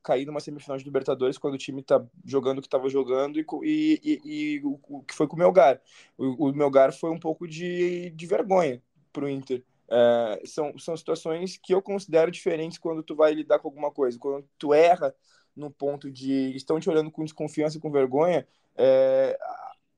[0.06, 3.46] cair numa semifinal de Libertadores quando o time tá jogando o que estava jogando e,
[3.64, 5.82] e, e, e, o, que foi com o Melgar.
[6.16, 9.64] O, o Melgar foi um pouco de, de vergonha para o Inter.
[9.90, 14.20] É, são, são situações que eu considero diferentes quando tu vai lidar com alguma coisa.
[14.20, 15.14] Quando tu erra
[15.56, 19.36] no ponto de estão te olhando com desconfiança e com vergonha, é,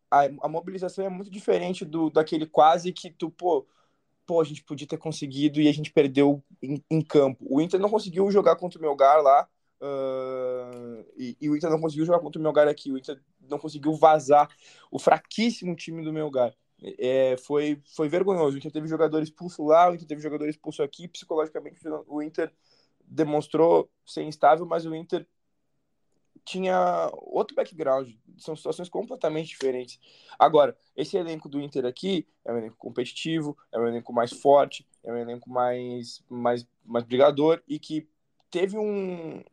[0.09, 3.67] a, a mobilização é muito diferente do daquele quase que tu, pô,
[4.25, 7.45] pô, a gente podia ter conseguido e a gente perdeu em, em campo.
[7.49, 9.49] O Inter não conseguiu jogar contra o Melgar lá,
[9.81, 12.91] uh, e, e, o Inter não conseguiu jogar contra o Melgar aqui.
[12.91, 14.49] O Inter não conseguiu vazar
[14.91, 16.53] o fraquíssimo time do Melgar.
[16.99, 18.55] É, foi, foi vergonhoso.
[18.55, 21.07] O Inter teve jogadores expulsos lá, o Inter teve jogadores expulsos aqui.
[21.07, 22.51] Psicologicamente, o Inter
[23.03, 25.25] demonstrou ser instável, mas o Inter
[26.47, 29.99] tinha outro background, são situações completamente diferentes.
[30.39, 34.87] Agora, esse elenco do Inter aqui é um elenco competitivo, é um elenco mais forte,
[35.03, 38.07] é um elenco mais, mais, mais brigador e que
[38.49, 39.43] teve um,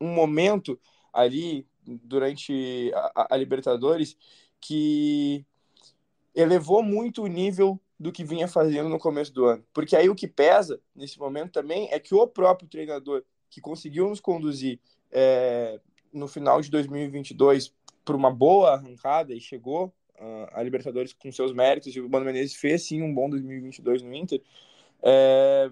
[0.00, 0.78] um momento
[1.12, 4.16] ali durante a, a Libertadores
[4.60, 5.44] que
[6.34, 9.64] elevou muito o nível do que vinha fazendo no começo do ano.
[9.72, 14.08] Porque aí o que pesa nesse momento também é que o próprio treinador que conseguiu
[14.08, 15.78] nos conduzir é,
[16.12, 17.72] no final de 2022
[18.04, 19.86] por uma boa arrancada e chegou
[20.18, 24.02] uh, a Libertadores com seus méritos e o Mano Menezes fez sim um bom 2022
[24.02, 24.42] no Inter.
[25.02, 25.70] É,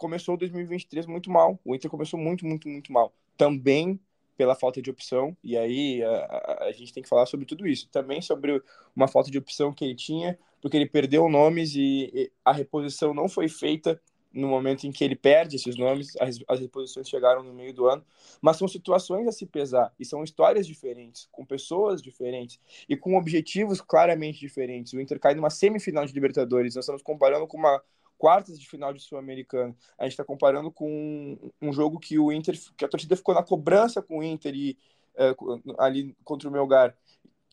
[0.00, 1.60] começou 2023 muito mal.
[1.62, 3.12] O Inter começou muito, muito, muito mal.
[3.36, 4.00] Também
[4.36, 7.68] pela falta de opção, e aí a, a, a, gente tem que falar sobre tudo
[7.68, 7.86] isso.
[7.90, 8.62] Também sobre
[8.96, 13.12] uma falta de opção que ele tinha, porque ele perdeu nomes e, e a reposição
[13.12, 14.00] não foi feita
[14.32, 17.86] no momento em que ele perde esses nomes, as, as reposições chegaram no meio do
[17.86, 18.02] ano,
[18.40, 22.58] mas são situações a se pesar e são histórias diferentes, com pessoas diferentes
[22.88, 24.94] e com objetivos claramente diferentes.
[24.94, 27.82] O Inter cai numa semifinal de Libertadores, nós estamos comparando com uma
[28.20, 29.74] quartas de final de Sul-Americana.
[29.98, 33.42] A gente está comparando com um jogo que o Inter, que a torcida ficou na
[33.42, 34.78] cobrança com o Inter e
[35.16, 36.94] uh, ali contra o Melgar,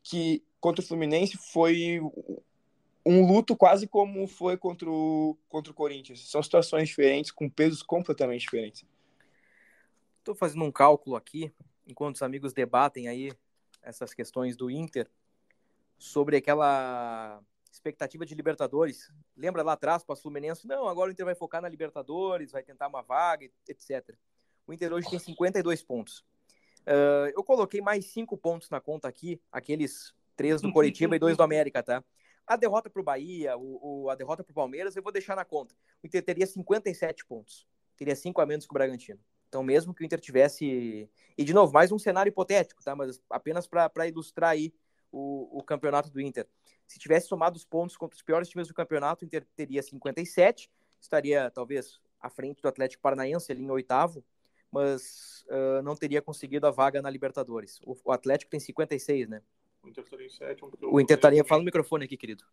[0.04, 2.02] que contra o Fluminense foi
[3.06, 6.30] um luto quase como foi contra o, contra o Corinthians.
[6.30, 8.86] São situações diferentes, com pesos completamente diferentes.
[10.20, 11.50] Estou fazendo um cálculo aqui,
[11.88, 13.32] enquanto os amigos debatem aí
[13.82, 15.10] essas questões do Inter,
[15.98, 17.42] sobre aquela
[17.88, 19.12] expectativa de Libertadores.
[19.36, 20.68] Lembra lá atrás para o Fluminense?
[20.68, 24.16] Não, agora o Inter vai focar na Libertadores, vai tentar uma vaga, etc.
[24.66, 26.26] O Inter hoje tem 52 pontos.
[26.82, 31.36] Uh, eu coloquei mais cinco pontos na conta aqui, aqueles três do Coritiba e dois
[31.36, 32.04] do América, tá?
[32.46, 35.44] A derrota para o Bahia, o, a derrota para o Palmeiras, eu vou deixar na
[35.44, 35.76] conta.
[36.02, 37.68] O Inter teria 57 pontos.
[37.98, 39.20] Teria 5 a menos que o Bragantino.
[39.50, 41.10] Então, mesmo que o Inter tivesse.
[41.38, 42.96] E, de novo, mais um cenário hipotético, tá?
[42.96, 44.74] Mas apenas para ilustrar aí
[45.12, 46.48] o, o campeonato do Inter.
[46.88, 50.72] Se tivesse somado os pontos contra os piores times do campeonato, o Inter teria 57,
[51.00, 54.24] estaria talvez à frente do Atlético Paranaense, ali em oitavo,
[54.72, 57.80] mas uh, não teria conseguido a vaga na Libertadores.
[57.86, 59.42] O, o Atlético tem 56, né?
[59.84, 60.72] O Inter estaria em sétimo.
[60.82, 61.44] O Inter estaria.
[61.46, 62.44] Fala no microfone aqui, querido.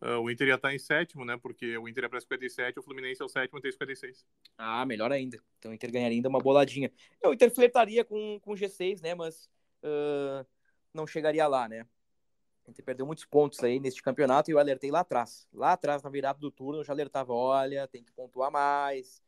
[0.00, 1.36] Uh, o Inter ia estar em sétimo, né?
[1.36, 4.24] Porque o Inter é para 57, o Fluminense é o sétimo e tem 56.
[4.56, 5.38] Ah, melhor ainda.
[5.58, 6.92] Então o Inter ganharia ainda uma boladinha.
[7.24, 9.14] O Inter flertaria com, com G6, né?
[9.14, 9.50] Mas
[9.82, 10.46] uh,
[10.92, 11.86] não chegaria lá, né?
[12.66, 15.46] O Inter perdeu muitos pontos aí neste campeonato e eu alertei lá atrás.
[15.52, 19.22] Lá atrás, na virada do turno, eu já alertava: olha, tem que pontuar mais.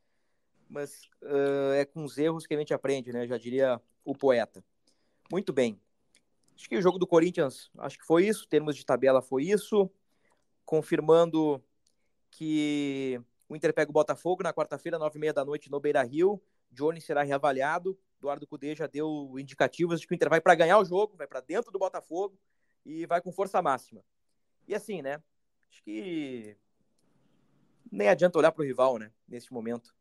[0.67, 3.27] Mas uh, é com os erros que a gente aprende, né?
[3.27, 4.63] Já diria o poeta.
[5.31, 5.79] Muito bem.
[6.55, 9.89] Acho que o jogo do Corinthians, acho que foi isso, termos de tabela foi isso,
[10.65, 11.63] confirmando
[12.31, 16.41] que o Inter pega o Botafogo na quarta-feira, nove e meia da noite, no Beira-Rio.
[16.71, 17.97] Johnny será reavaliado.
[18.17, 21.27] Eduardo Cudê já deu indicativos de que o Inter vai para ganhar o jogo, vai
[21.27, 22.35] para dentro do Botafogo
[22.87, 24.01] e vai com força máxima.
[24.65, 25.21] E assim, né?
[25.69, 26.55] Acho que
[27.91, 29.11] nem adianta olhar para o rival, né?
[29.27, 29.93] Nesse momento.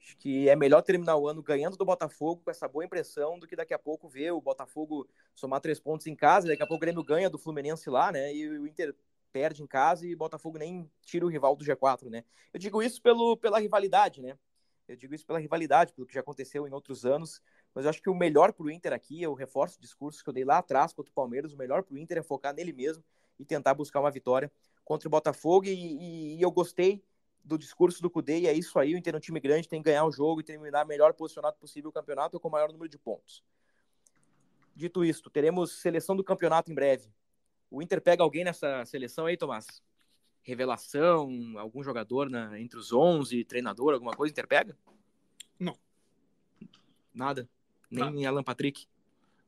[0.00, 3.46] Acho que é melhor terminar o ano ganhando do Botafogo com essa boa impressão do
[3.46, 6.76] que daqui a pouco ver o Botafogo somar três pontos em casa, daqui a pouco
[6.76, 8.32] o Grêmio ganha do Fluminense lá, né?
[8.32, 8.94] E o Inter
[9.32, 12.24] perde em casa e o Botafogo nem tira o rival do G4, né?
[12.52, 14.38] Eu digo isso pelo, pela rivalidade, né?
[14.88, 17.42] Eu digo isso pela rivalidade, pelo que já aconteceu em outros anos.
[17.74, 20.28] Mas eu acho que o melhor para o Inter aqui, eu reforço o discurso que
[20.28, 22.72] eu dei lá atrás contra o Palmeiras, o melhor para o Inter é focar nele
[22.72, 23.04] mesmo
[23.38, 24.50] e tentar buscar uma vitória
[24.84, 25.66] contra o Botafogo.
[25.66, 27.02] E, e, e eu gostei
[27.44, 29.82] do discurso do Cudê, e é isso aí, o Inter é um time grande, tem
[29.82, 32.88] que ganhar o jogo e terminar melhor posicionado possível o campeonato com o maior número
[32.88, 33.42] de pontos.
[34.74, 37.08] Dito isto, teremos seleção do campeonato em breve.
[37.70, 39.82] O Inter pega alguém nessa seleção aí, Tomás?
[40.42, 44.76] Revelação, algum jogador na, entre os 11, treinador, alguma coisa, Inter pega?
[45.58, 45.76] Não.
[47.14, 47.48] Nada?
[47.90, 48.28] Nem Nada.
[48.28, 48.86] Alan Patrick?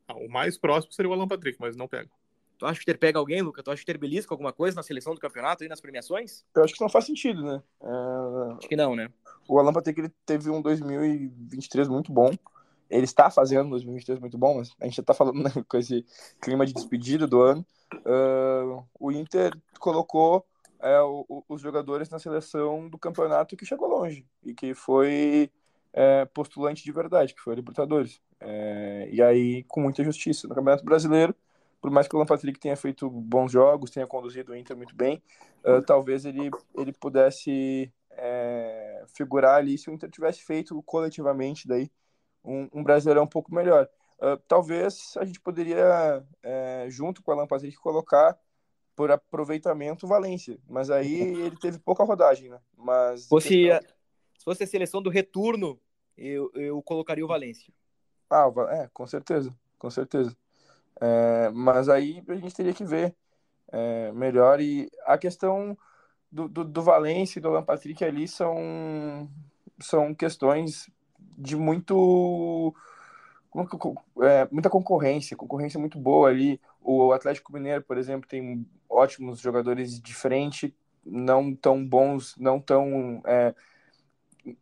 [0.09, 2.11] Ah, o mais próximo seria o Alan Patrick, mas não pega.
[2.59, 3.63] Tu acha que ter pega alguém, Luca?
[3.63, 6.45] Tu acha que ter belisca alguma coisa na seleção do campeonato e nas premiações?
[6.55, 7.63] Eu acho que não faz sentido, né?
[7.83, 8.53] É...
[8.57, 9.09] Acho que não, né?
[9.49, 12.31] O Alan Patrick ele teve um 2023 muito bom.
[12.89, 15.77] Ele está fazendo um 2023 muito bom, mas a gente já está falando né, com
[15.77, 16.07] esse
[16.41, 17.67] clima de despedida do ano.
[17.95, 20.47] Uh, o Inter colocou
[20.83, 25.51] é, o, os jogadores na seleção do campeonato que chegou longe e que foi
[25.93, 28.21] é, postulante de verdade, que foi a Libertadores.
[28.41, 30.49] É, e aí, com muita justiça.
[30.49, 31.35] No Campeonato Brasileiro,
[31.81, 34.95] por mais que o Alan Patrick tenha feito bons jogos, tenha conduzido o Inter muito
[34.95, 35.21] bem,
[35.65, 41.91] uh, talvez ele, ele pudesse é, figurar ali se o Inter tivesse feito coletivamente daí
[42.45, 43.89] um, um brasileirão um pouco melhor.
[44.19, 48.39] Uh, talvez a gente poderia, é, junto com o Alan Patrick, colocar
[48.95, 52.61] por aproveitamento Valência, mas aí ele teve pouca rodagem, né?
[52.77, 53.97] Mas fosse, questão...
[54.39, 55.81] se fosse a seleção do retorno,
[56.17, 57.73] eu, eu colocaria o Valência.
[58.31, 60.37] Ah, é, com certeza, com certeza.
[61.01, 63.15] É, mas aí a gente teria que ver
[63.71, 64.61] é, melhor.
[64.61, 65.77] E a questão
[66.31, 69.29] do, do, do Valência e do Alan Patrick ali são,
[69.81, 70.89] são questões
[71.37, 72.75] de muito.
[74.23, 76.61] É, muita concorrência, concorrência muito boa ali.
[76.81, 83.23] O Atlético Mineiro, por exemplo, tem ótimos jogadores de frente, não tão bons, não tão.
[83.27, 83.55] É,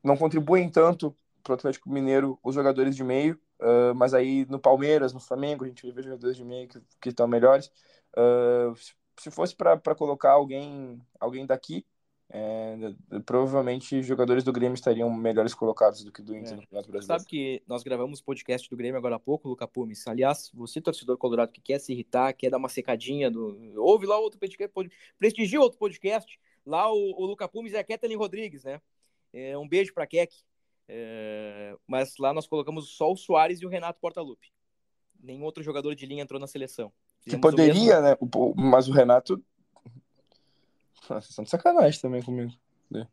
[0.02, 3.38] não contribuem tanto para o Atlético Mineiro os jogadores de meio.
[3.60, 7.08] Uh, mas aí no Palmeiras, no Flamengo, a gente vê jogadores de meio que, que
[7.10, 7.70] estão melhores.
[8.16, 8.74] Uh,
[9.18, 11.84] se fosse para colocar alguém, alguém daqui,
[12.32, 12.76] é,
[13.26, 16.56] provavelmente jogadores do Grêmio estariam melhores colocados do que do Inter é.
[16.56, 17.20] no Campeonato Brasileiro.
[17.20, 20.06] Sabe que nós gravamos podcast do Grêmio agora há pouco, Luca Pumes.
[20.06, 23.74] Aliás, você, torcedor colorado, que quer se irritar, quer dar uma secadinha, do...
[23.76, 24.72] ouve lá outro podcast,
[25.18, 26.38] prestigia outro podcast.
[26.64, 28.80] Lá o, o Luca Pumes é a Kathleen Rodrigues, né?
[29.32, 30.32] É, um beijo para Kek.
[30.92, 34.52] É, mas lá nós colocamos só o Soares e o Renato Portaluppi.
[35.22, 36.92] Nenhum outro jogador de linha entrou na seleção.
[37.20, 38.16] Fizemos que poderia, né?
[38.56, 39.40] Mas o Renato.
[41.06, 42.52] Vocês são de sacanagem também comigo.
[42.90, 43.06] Né?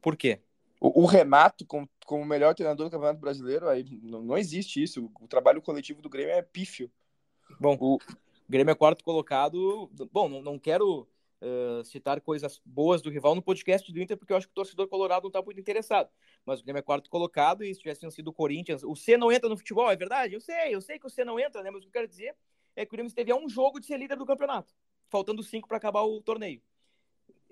[0.00, 0.40] Por quê?
[0.80, 5.04] O, o Renato, como, como melhor treinador do Campeonato Brasileiro, aí não, não existe isso.
[5.04, 6.90] O, o trabalho coletivo do Grêmio é pífio.
[7.60, 7.98] Bom, o
[8.48, 9.90] Grêmio é quarto colocado.
[10.10, 11.06] Bom, não, não quero
[11.42, 14.54] uh, citar coisas boas do rival no podcast do Inter, porque eu acho que o
[14.54, 16.10] torcedor colorado não está muito interessado.
[16.44, 19.32] Mas o Grêmio é quarto colocado e se tivesse sido o Corinthians, o C não
[19.32, 20.34] entra no futebol, é verdade?
[20.34, 21.70] Eu sei, eu sei que o C não entra, né?
[21.70, 22.34] Mas o que eu quero dizer
[22.76, 24.72] é que o Grêmio esteve a um jogo de ser líder do campeonato,
[25.08, 26.62] faltando cinco para acabar o torneio.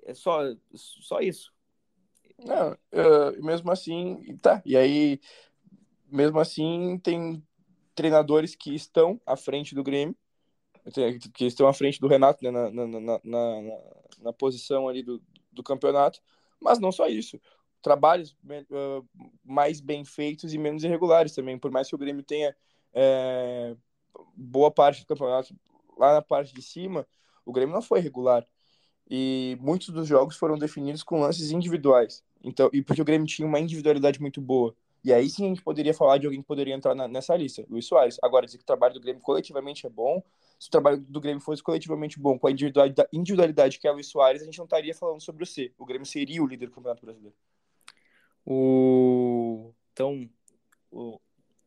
[0.05, 0.41] É só,
[0.75, 1.53] só isso.
[2.39, 4.63] Não, uh, mesmo assim, tá.
[4.65, 5.21] E aí,
[6.07, 7.43] mesmo assim, tem
[7.95, 10.15] treinadores que estão à frente do Grêmio
[11.33, 13.63] que estão à frente do Renato né, na, na, na, na,
[14.21, 15.21] na posição ali do,
[15.53, 16.21] do campeonato,
[16.61, 17.41] mas não só isso.
[17.83, 19.07] Trabalhos uh,
[19.45, 22.55] mais bem feitos e menos irregulares também, por mais que o Grêmio tenha
[22.93, 23.77] é,
[24.35, 25.55] boa parte do campeonato
[25.99, 27.07] lá na parte de cima,
[27.45, 28.47] o Grêmio não foi regular.
[29.09, 32.25] E muitos dos jogos foram definidos com lances individuais.
[32.43, 34.75] Então, e porque o Grêmio tinha uma individualidade muito boa.
[35.05, 37.65] E aí sim a gente poderia falar de alguém que poderia entrar na, nessa lista,
[37.71, 38.19] Luiz Soares.
[38.23, 40.23] Agora, dizer que o trabalho do Grêmio coletivamente é bom,
[40.59, 44.09] se o trabalho do Grêmio fosse coletivamente bom, com a individualidade, que é o Luiz
[44.09, 45.73] Soares, a gente não estaria falando sobre o C.
[45.77, 47.37] O Grêmio seria o líder do Campeonato Brasileiro.
[48.45, 49.75] O...
[49.93, 50.29] Então,
[50.91, 51.21] o...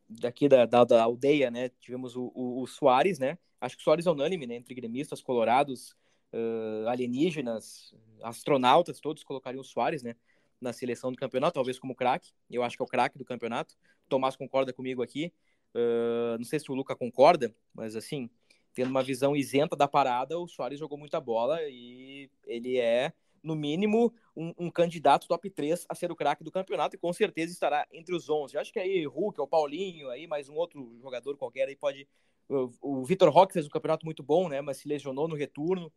[0.08, 3.38] daqui da, da, da, aldeia, né, tivemos o, o, o, Soares, né?
[3.60, 4.56] Acho que o Soares é unânime, né?
[4.56, 5.94] Entre gremistas, colorados,
[6.32, 10.16] uh, alienígenas, astronautas, todos colocariam o Soares, né?
[10.60, 12.32] Na seleção do campeonato, talvez como craque.
[12.50, 13.74] Eu acho que é o craque do campeonato.
[14.06, 15.32] O Tomás concorda comigo aqui.
[15.74, 18.28] Uh, não sei se o Luca concorda, mas assim,
[18.74, 23.54] tendo uma visão isenta da parada, o Soares jogou muita bola e ele é, no
[23.54, 27.52] mínimo, um, um candidato top 3 a ser o craque do campeonato e com certeza
[27.52, 28.56] estará entre os 11.
[28.58, 32.06] acho que aí Hulk, o Paulinho, aí mais um outro jogador qualquer aí pode.
[32.48, 34.60] O, o Vitor Roque fez um campeonato muito bom, né?
[34.60, 35.92] Mas se lesionou no retorno.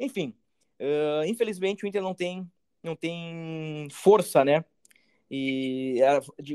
[0.00, 0.34] Enfim,
[0.80, 2.50] uh, infelizmente o Inter não tem,
[2.82, 4.64] não tem força, né?
[5.30, 6.00] E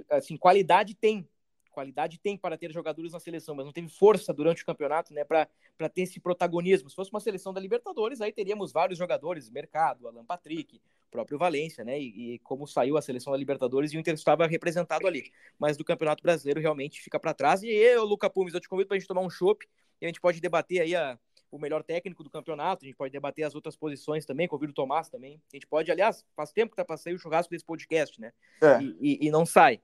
[0.10, 1.28] assim, qualidade tem,
[1.74, 5.24] qualidade tem para ter jogadores na seleção, mas não teve força durante o campeonato, né,
[5.24, 6.90] para ter esse protagonismo.
[6.90, 10.80] Se fosse uma seleção da Libertadores, aí teríamos vários jogadores, Mercado, Alan Patrick,
[11.12, 14.48] próprio Valência, né, e, e como saiu a seleção da Libertadores e o Inter estava
[14.48, 15.32] representado ali.
[15.60, 17.64] Mas do Campeonato Brasileiro realmente fica para trás.
[17.64, 19.68] E eu, Luca Pumes, eu te convido para a gente tomar um chopp
[20.02, 21.18] e a gente pode debater aí a,
[21.54, 24.76] o melhor técnico do campeonato, a gente pode debater as outras posições também, convido o
[24.76, 25.40] Tomás também.
[25.52, 28.34] A gente pode, aliás, faz tempo que tá sair o churrasco desse podcast, né?
[28.62, 28.82] É.
[28.82, 29.80] E, e, e, não sai.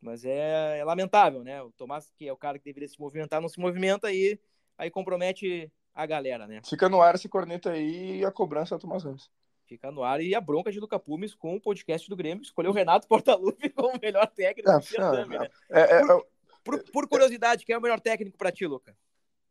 [0.00, 1.62] Mas é, é, lamentável, né?
[1.62, 4.40] O Tomás, que é o cara que deveria se movimentar, não se movimenta e
[4.78, 6.60] aí compromete a galera, né?
[6.64, 9.30] Fica no ar esse corneta aí e a cobrança do Tomás Ramos.
[9.66, 12.42] Fica no ar e a bronca de Luca Pumes com o podcast do Grêmio.
[12.42, 14.70] Escolheu o Renato Portaluppi como o melhor técnico.
[14.70, 15.48] É, certame, né?
[15.68, 16.24] é, é, por,
[16.64, 18.96] por, por, curiosidade, quem é o melhor técnico para ti, Luca?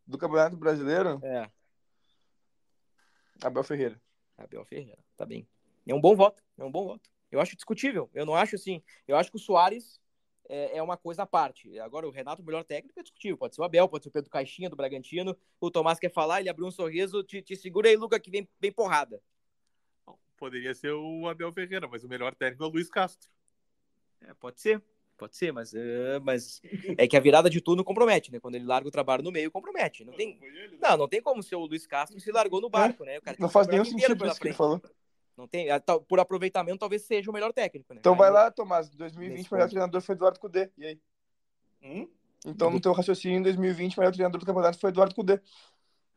[0.06, 1.20] Do Campeonato Brasileiro?
[1.24, 1.50] É.
[3.42, 4.02] Abel Ferreira.
[4.38, 5.48] Abel Ferreira, tá bem.
[5.88, 7.10] É um bom voto, é um bom voto.
[7.32, 8.10] Eu acho discutível.
[8.14, 8.82] Eu não acho assim.
[9.08, 10.02] Eu acho que o Soares
[10.50, 11.80] é, é uma coisa à parte.
[11.80, 13.38] Agora, o Renato, o melhor técnico, é discutível.
[13.38, 15.38] Pode ser o Abel, pode ser o Pedro Caixinha, do Bragantino.
[15.62, 17.24] O Tomás quer falar, ele abriu um sorriso.
[17.24, 19.22] Te, te segura aí, Luca, que vem, vem porrada.
[20.36, 23.30] Poderia ser o Abel Ferreira, mas o melhor técnico é o Luiz Castro.
[24.22, 24.82] É, pode ser.
[25.18, 26.62] Pode ser, mas, uh, mas
[26.98, 28.40] é que a virada de turno compromete, né?
[28.40, 30.06] Quando ele larga o trabalho no meio, compromete.
[30.06, 30.40] Não tem,
[30.82, 33.20] não, não tem como ser o Luiz Castro se largou no barco, né?
[33.38, 34.82] não faz nenhum sentido isso que ele falou.
[35.40, 35.68] Não tem,
[36.06, 38.00] por aproveitamento, talvez seja o melhor técnico, né?
[38.02, 38.90] Então vai lá, Tomás.
[38.90, 40.70] 2020, o melhor treinador foi Eduardo Cudê.
[40.78, 41.00] E aí?
[41.82, 42.10] Hum?
[42.46, 45.40] Então, no teu raciocínio, em 2020, o melhor treinador do campeonato foi Eduardo Cudê.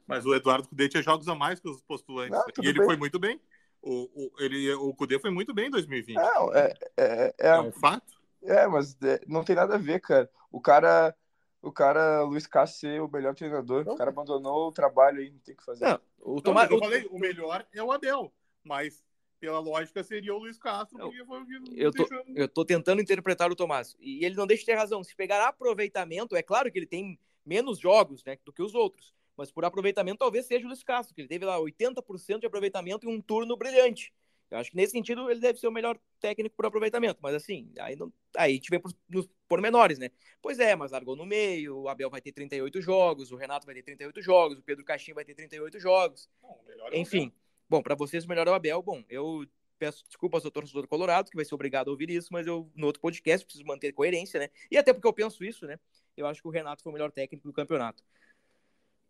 [0.08, 2.37] Mas o Eduardo Cudê tinha jogos a mais que os postulantes.
[2.37, 2.85] Não, e ele bem.
[2.85, 3.40] foi muito bem.
[3.80, 6.16] O, o, ele, o Cudê foi muito bem em 2020.
[6.16, 8.20] Não, é, é, é, é um fato.
[8.42, 10.28] É, mas é, não tem nada a ver, cara.
[10.50, 11.14] O cara,
[11.62, 13.94] o cara, Luiz Castro, ser o melhor treinador, não.
[13.94, 15.85] o cara abandonou o trabalho aí, não tem o que fazer.
[15.85, 18.32] Não, o Tomás, eu falei, o melhor é o Abel,
[18.64, 19.00] mas
[19.42, 23.02] pela lógica seria o Luiz Castro, porque foi o que eu tô, eu tô tentando
[23.02, 25.02] interpretar o Tomás, e ele não deixa de ter razão.
[25.02, 29.12] Se pegar aproveitamento, é claro que ele tem menos jogos né, do que os outros,
[29.37, 33.05] mas por aproveitamento talvez seja o Luiz Castro, que ele teve lá 80% de aproveitamento
[33.05, 34.14] e um turno brilhante.
[34.48, 37.72] Eu acho que nesse sentido ele deve ser o melhor técnico por aproveitamento, mas assim,
[37.81, 40.09] aí, não, aí a gente vê por, nos pormenores, né?
[40.40, 43.74] Pois é, mas largou no meio, o Abel vai ter 38 jogos, o Renato vai
[43.74, 46.31] ter 38 jogos, o Pedro Caixinha vai ter 38 jogos.
[46.40, 47.33] Não, é Enfim,
[47.72, 48.82] bom, para vocês o melhor é o Abel.
[48.82, 49.46] Bom, eu
[49.78, 52.87] peço desculpas ao torcedor colorado, que vai ser obrigado a ouvir isso, mas eu, no
[52.87, 54.50] outro podcast, preciso manter coerência, né?
[54.70, 55.80] E até porque eu penso isso, né?
[56.14, 58.04] Eu acho que o Renato foi o melhor técnico do campeonato.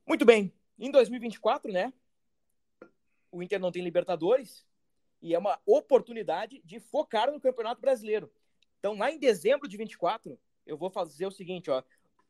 [0.06, 1.92] Muito bem, em 2024, né?
[3.32, 4.64] O Inter não tem Libertadores,
[5.20, 8.30] e é uma oportunidade de focar no Campeonato Brasileiro.
[8.78, 11.82] Então, lá em dezembro de 24, eu vou fazer o seguinte, ó.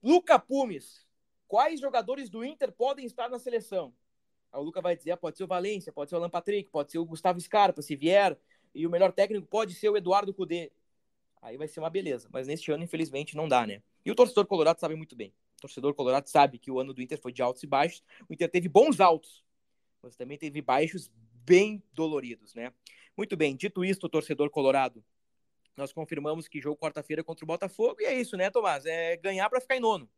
[0.03, 1.07] Luca Pumes,
[1.47, 3.92] quais jogadores do Inter podem estar na seleção?
[4.53, 6.93] O Luca vai dizer, ah, pode ser o Valência, pode ser o Alan Patrick, pode
[6.93, 8.38] ser o Gustavo Scarpa, se vier,
[8.75, 10.71] e o melhor técnico pode ser o Eduardo Cudê.
[11.41, 13.83] Aí vai ser uma beleza, mas neste ano, infelizmente, não dá, né?
[14.05, 15.33] E o torcedor colorado sabe muito bem.
[15.59, 18.03] O torcedor colorado sabe que o ano do Inter foi de altos e baixos.
[18.29, 19.45] O Inter teve bons altos,
[20.03, 21.11] mas também teve baixos
[21.45, 22.73] bem doloridos, né?
[23.17, 25.05] Muito bem, dito isto, torcedor colorado,
[25.77, 28.85] nós confirmamos que jogo quarta-feira contra o Botafogo e é isso, né, Tomás?
[28.85, 30.09] É ganhar para ficar em nono.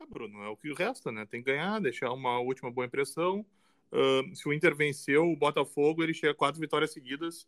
[0.00, 1.26] É, Bruno, é o que resta, né?
[1.26, 3.44] Tem que ganhar, deixar uma última boa impressão.
[3.92, 7.46] Uh, se o Inter venceu o Botafogo, ele chega a quatro vitórias seguidas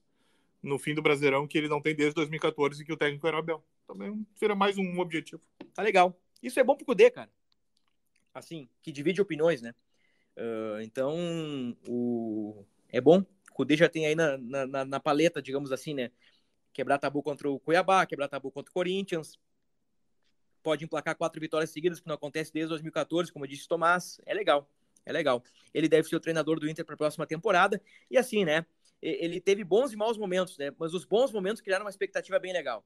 [0.62, 3.38] no fim do Brasileirão, que ele não tem desde 2014 e que o técnico era
[3.38, 3.64] Abel.
[3.86, 5.40] Também será mais um objetivo.
[5.74, 6.18] Tá legal.
[6.42, 7.30] Isso é bom pro Cudê, cara.
[8.34, 9.74] Assim, que divide opiniões, né?
[10.36, 12.64] Uh, então, o...
[12.88, 13.20] é bom.
[13.50, 16.10] O Cudê já tem aí na, na, na, paleta, digamos assim, né?
[16.72, 19.38] Quebrar tabu contra o Cuiabá, quebrar tabu contra o Corinthians.
[20.66, 24.20] Pode emplacar quatro vitórias seguidas, que não acontece desde 2014, como disse Tomás.
[24.26, 24.68] É legal,
[25.04, 25.40] é legal.
[25.72, 27.80] Ele deve ser o treinador do Inter para a próxima temporada.
[28.10, 28.66] E assim, né?
[29.00, 30.72] Ele teve bons e maus momentos, né?
[30.76, 32.84] Mas os bons momentos criaram uma expectativa bem legal.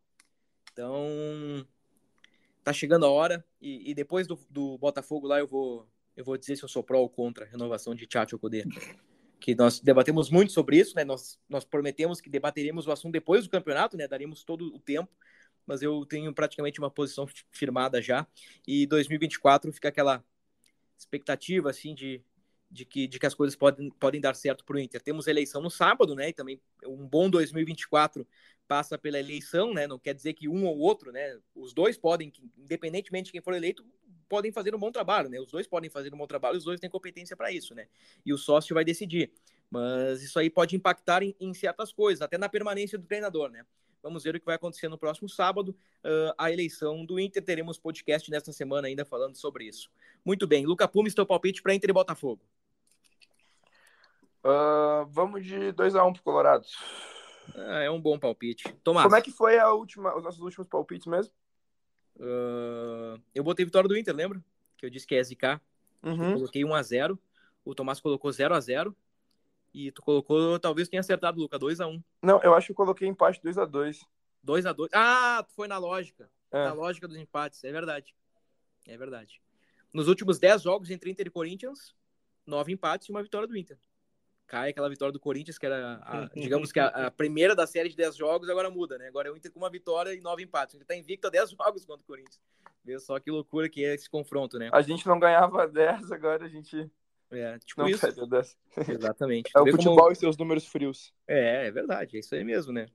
[0.70, 1.66] Então,
[2.62, 3.42] tá chegando a hora.
[3.58, 6.84] E, e depois do, do Botafogo lá, eu vou eu vou dizer se eu sou
[6.84, 8.66] pró ou contra a renovação de Tchatcho Kudê.
[9.40, 11.02] Que nós debatemos muito sobre isso, né?
[11.02, 14.06] Nós, nós prometemos que debateríamos o assunto depois do campeonato, né?
[14.06, 15.10] Daríamos todo o tempo,
[15.66, 18.26] mas eu tenho praticamente uma posição firmada já.
[18.66, 20.24] E 2024 fica aquela
[20.98, 22.22] expectativa, assim, de,
[22.70, 25.00] de, que, de que as coisas podem, podem dar certo para o Inter.
[25.00, 26.28] Temos eleição no sábado, né?
[26.28, 28.26] E também um bom 2024
[28.68, 29.86] passa pela eleição, né?
[29.86, 31.38] Não quer dizer que um ou outro, né?
[31.54, 33.84] Os dois podem, independentemente de quem for eleito,
[34.28, 35.40] podem fazer um bom trabalho, né?
[35.40, 37.88] Os dois podem fazer um bom trabalho, os dois têm competência para isso, né?
[38.24, 39.32] E o sócio vai decidir.
[39.68, 43.66] Mas isso aí pode impactar em, em, certas coisas, até na permanência do treinador, né?
[44.02, 47.44] Vamos ver o que vai acontecer no próximo sábado, uh, a eleição do Inter.
[47.44, 49.90] Teremos podcast nesta semana ainda falando sobre isso.
[50.24, 52.40] Muito bem, Luca Pumes, teu palpite para Inter e Botafogo.
[54.42, 56.66] Uh, vamos de 2x1 um pro Colorado.
[57.54, 58.72] Ah, é um bom palpite.
[58.82, 59.04] Tomás.
[59.04, 61.32] Como é que foi a última, os nossos últimos palpites mesmo?
[62.16, 64.42] Uh, eu botei vitória do Inter, lembra?
[64.76, 65.60] Que eu disse que é SK.
[66.02, 66.30] Uhum.
[66.30, 67.18] Eu coloquei 1x0.
[67.64, 68.94] O Tomás colocou 0x0.
[69.72, 72.02] E tu colocou, talvez tenha acertado, Luca, 2x1.
[72.22, 74.04] Não, eu acho que eu coloquei empate 2x2.
[74.44, 74.88] 2x2.
[74.92, 76.30] Ah, tu foi na lógica.
[76.50, 76.64] É.
[76.64, 78.14] Na lógica dos empates, é verdade.
[78.86, 79.40] É verdade.
[79.92, 81.94] Nos últimos 10 jogos entre Inter e Corinthians,
[82.46, 83.78] 9 empates e uma vitória do Inter
[84.50, 87.88] cai aquela vitória do Corinthians, que era, a, digamos que a, a, primeira da série
[87.88, 89.06] de 10 jogos, agora muda, né?
[89.06, 90.74] Agora é o Inter com uma vitória e 9 empates.
[90.74, 92.40] Ele tá invicto a 10 jogos contra o Corinthians.
[92.84, 94.68] Vê só que loucura que é esse confronto, né?
[94.72, 96.90] A gente não ganhava 10, agora a gente.
[97.30, 98.06] É, tipo não isso.
[98.88, 99.50] Exatamente.
[99.54, 100.12] É o futebol como...
[100.12, 101.14] e seus números frios.
[101.26, 102.86] É, é verdade, é isso aí mesmo, né?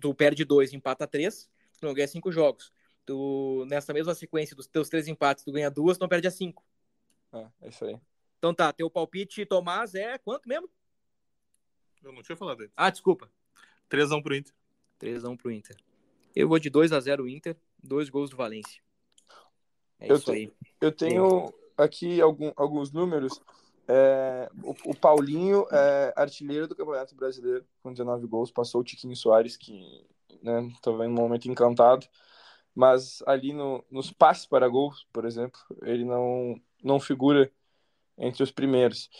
[0.00, 1.48] Tu, perde 2, empata 3,
[1.78, 2.72] tu não ganha 5 jogos.
[3.04, 6.30] Tu, nessa mesma sequência dos teus três empates, tu ganha duas, tu não perde a
[6.30, 6.64] 5.
[7.32, 7.98] É, é isso aí.
[8.38, 10.70] Então tá, teu palpite, Tomás, é quanto mesmo?
[12.02, 12.72] Eu não tinha falado antes.
[12.74, 13.30] Ah, desculpa.
[13.90, 14.54] 3x1 pro Inter.
[14.98, 15.76] 3x1 pro Inter.
[16.34, 18.80] Eu vou de 2x0 Inter, dois gols do Valência.
[19.98, 20.50] É eu isso aí.
[20.80, 23.40] Eu tenho aqui algum, alguns números.
[23.88, 29.16] É, o, o, Paulinho é artilheiro do Campeonato Brasileiro com 19 gols, passou o Tiquinho
[29.16, 30.06] Soares, que
[30.42, 30.70] né?
[30.82, 32.06] Tô vendo um momento encantado.
[32.74, 37.50] Mas ali no, nos passes para gols, por exemplo, ele não, não figura
[38.16, 39.10] entre os primeiros.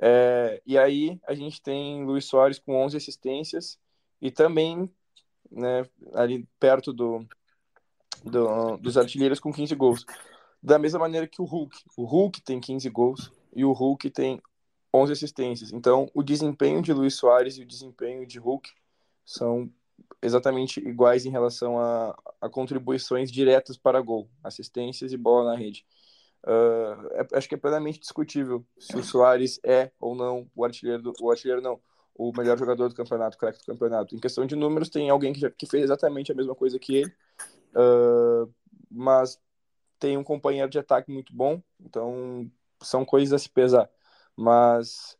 [0.00, 3.78] É, e aí a gente tem Luiz Soares com 11 assistências
[4.20, 4.92] e também
[5.50, 7.26] né, ali perto do,
[8.22, 10.04] do, dos artilheiros com 15 gols.
[10.62, 11.76] Da mesma maneira que o Hulk.
[11.96, 14.40] O Hulk tem 15 gols e o Hulk tem
[14.92, 15.72] 11 assistências.
[15.72, 18.70] Então, o desempenho de Luiz Soares e o desempenho de Hulk
[19.24, 19.70] são
[20.22, 25.84] exatamente iguais em relação a, a contribuições diretas para gol, assistências e bola na rede.
[26.44, 31.02] Uh, é, acho que é plenamente discutível se o Soares é ou não o artilheiro,
[31.02, 31.80] do, o artilheiro não,
[32.14, 34.14] o melhor jogador do campeonato, o craque do campeonato.
[34.14, 36.96] Em questão de números, tem alguém que, já, que fez exatamente a mesma coisa que
[36.96, 37.12] ele,
[37.74, 38.52] uh,
[38.90, 39.38] mas
[39.98, 42.50] tem um companheiro de ataque muito bom, então
[42.82, 43.90] são coisas a se pesar.
[44.36, 45.18] Mas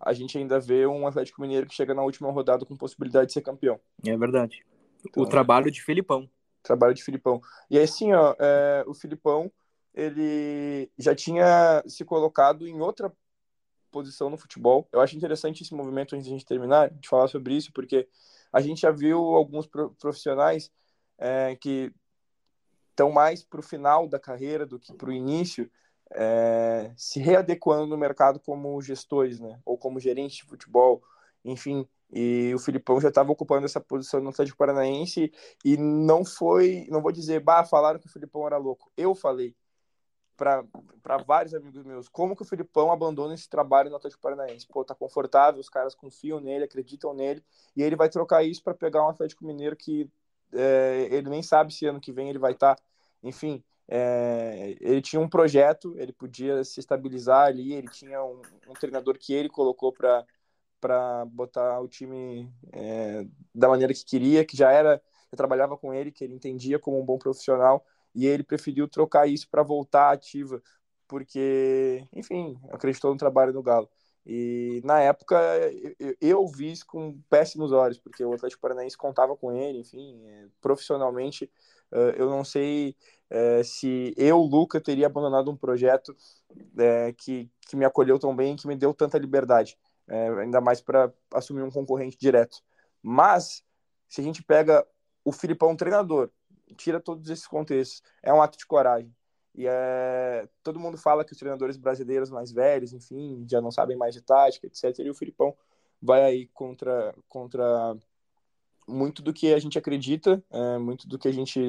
[0.00, 3.32] a gente ainda vê um Atlético Mineiro que chega na última rodada com possibilidade de
[3.32, 3.80] ser campeão.
[4.04, 4.64] É verdade.
[5.06, 6.28] Então, o trabalho de Filipão.
[6.62, 7.40] Trabalho de Filipão.
[7.70, 9.52] E assim, ó, é, o Filipão,
[9.94, 13.12] ele já tinha se colocado em outra
[13.90, 14.88] posição no futebol.
[14.90, 18.08] Eu acho interessante esse movimento antes de a gente terminar, de falar sobre isso, porque
[18.52, 20.70] a gente já viu alguns profissionais
[21.18, 21.92] é, que
[22.94, 25.68] estão mais para o final da carreira do que para o início,
[26.12, 29.60] é, se readequando no mercado como gestores, né?
[29.64, 31.02] Ou como gerentes de futebol,
[31.44, 31.86] enfim.
[32.12, 35.32] E o Filipão já estava ocupando essa posição no Atlético Paranaense
[35.64, 38.90] e não foi, não vou dizer, bah, falaram que o Filipão era louco.
[38.96, 39.54] Eu falei
[40.36, 44.66] para vários amigos meus, como que o Filipão abandona esse trabalho no Atlético Paranaense?
[44.66, 47.42] Pô, tá confortável, os caras confiam nele, acreditam nele,
[47.76, 50.10] e ele vai trocar isso para pegar um Atlético Mineiro que
[50.54, 52.76] é, ele nem sabe se ano que vem ele vai estar.
[52.76, 52.82] Tá.
[53.22, 58.74] Enfim, é, ele tinha um projeto, ele podia se estabilizar ali, ele tinha um, um
[58.74, 60.24] treinador que ele colocou para
[60.80, 65.00] para botar o time é, da maneira que queria, que já era,
[65.32, 67.82] eu trabalhava com ele, que ele entendia como um bom profissional,
[68.14, 70.62] e ele preferiu trocar isso para voltar ativa,
[71.08, 73.88] porque, enfim, acreditou no trabalho do Galo.
[74.26, 75.38] E na época
[75.98, 80.22] eu, eu vi isso com péssimos olhos, porque o Atlético Paranaense contava com ele, enfim,
[80.26, 81.50] é, profissionalmente
[81.94, 82.96] eh, eu não sei
[83.30, 86.14] é, se eu, Luca, teria abandonado um projeto
[86.78, 89.78] é, que, que me acolheu tão bem, que me deu tanta liberdade,
[90.40, 92.58] ainda mais para assumir um concorrente direto.
[93.02, 93.64] Mas,
[94.08, 94.86] se a gente pega
[95.24, 96.30] o Filipão treinador,
[96.76, 99.14] tira todos esses contextos, é um ato de coragem.
[99.54, 103.96] E é, todo mundo fala que os treinadores brasileiros mais velhos, enfim, já não sabem
[103.96, 104.98] mais de tática, etc.
[104.98, 105.56] E o Filipão
[106.02, 107.96] vai aí contra, contra
[108.86, 111.60] muito do que a gente acredita, é, muito do que a gente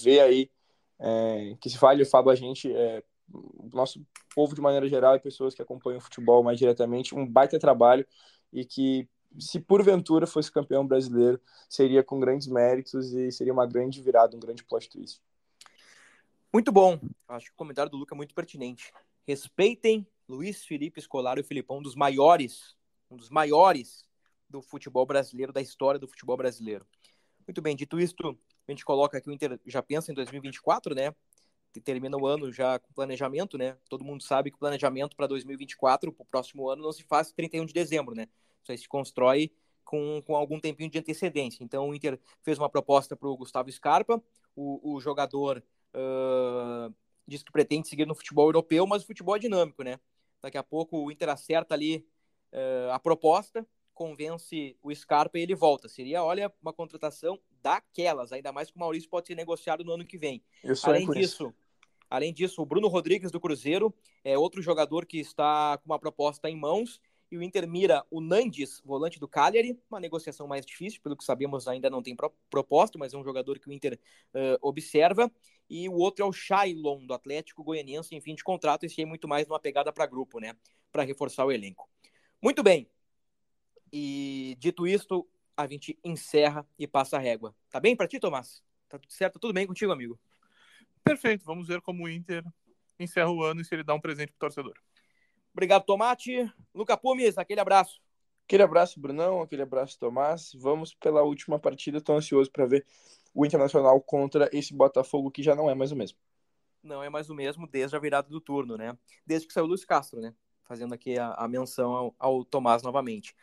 [0.00, 0.50] vê aí,
[0.98, 3.02] é, que se fale, eu falo a gente, é,
[3.32, 4.04] o nosso
[4.34, 8.06] povo de maneira geral e pessoas que acompanham o futebol mais diretamente, um baita trabalho
[8.52, 9.08] e que
[9.38, 14.40] se porventura fosse campeão brasileiro, seria com grandes méritos e seria uma grande virada, um
[14.40, 15.20] grande plot twist.
[16.52, 16.98] Muito bom.
[17.28, 18.90] Acho que o comentário do Luca é muito pertinente.
[19.26, 22.74] Respeitem Luiz Felipe Escolar e o Filipão, um dos maiores,
[23.10, 24.06] um dos maiores
[24.48, 26.86] do futebol brasileiro, da história do futebol brasileiro.
[27.46, 31.14] Muito bem, dito isto, a gente coloca que o Inter já pensa em 2024, né?
[31.84, 33.76] Termina o ano já com planejamento, né?
[33.88, 37.30] Todo mundo sabe que o planejamento para 2024, para o próximo ano, não se faz
[37.30, 38.26] 31 de dezembro, né?
[38.62, 39.52] Isso aí se constrói
[39.84, 41.62] com, com algum tempinho de antecedência.
[41.62, 44.22] Então o Inter fez uma proposta para o Gustavo Scarpa,
[44.56, 45.62] o, o jogador
[45.94, 46.94] uh,
[47.26, 49.98] diz que pretende seguir no futebol europeu, mas o futebol é dinâmico, né?
[50.42, 52.06] Daqui a pouco o Inter acerta ali
[52.52, 55.88] uh, a proposta, convence o Scarpa e ele volta.
[55.88, 60.04] Seria, olha, uma contratação daquelas, ainda mais que o Maurício pode ser negociado no ano
[60.04, 60.42] que vem.
[60.84, 61.54] além disso,
[62.08, 63.92] além disso, o Bruno Rodrigues do Cruzeiro
[64.24, 67.00] é outro jogador que está com uma proposta em mãos
[67.30, 71.24] e o Inter mira o Nandes, volante do Cagliari, uma negociação mais difícil, pelo que
[71.24, 73.98] sabemos ainda não tem pro proposta, mas é um jogador que o Inter
[74.34, 75.30] uh, observa,
[75.68, 79.06] e o outro é o Shailon, do Atlético Goianiense, em fim de contrato, esse aí
[79.06, 80.54] muito mais numa pegada para grupo, né,
[80.90, 81.88] para reforçar o elenco.
[82.42, 82.88] Muito bem,
[83.92, 87.54] e dito isto, a gente encerra e passa a régua.
[87.70, 88.62] Tá bem para ti, Tomás?
[88.88, 89.38] Tá tudo certo?
[89.38, 90.18] Tudo bem contigo, amigo?
[91.02, 91.44] Perfeito.
[91.44, 92.44] Vamos ver como o Inter
[92.98, 94.78] encerra o ano e se ele dá um presente pro torcedor.
[95.58, 96.48] Obrigado, Tomate.
[96.72, 98.00] Luca Pumes, aquele abraço.
[98.46, 99.42] Aquele abraço, Brunão.
[99.42, 100.52] Aquele abraço, Tomás.
[100.54, 101.98] Vamos pela última partida.
[101.98, 102.86] Estou ansioso para ver
[103.34, 106.16] o Internacional contra esse Botafogo que já não é mais o mesmo.
[106.80, 108.96] Não é mais o mesmo desde a virada do turno, né?
[109.26, 110.32] Desde que saiu o Luiz Castro, né?
[110.62, 113.34] Fazendo aqui a, a menção ao, ao Tomás novamente.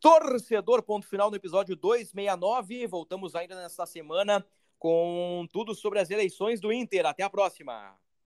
[0.00, 2.86] Torcedor, ponto final no episódio 269.
[2.86, 4.42] Voltamos ainda nesta semana
[4.78, 7.04] com tudo sobre as eleições do Inter.
[7.04, 7.94] Até a próxima.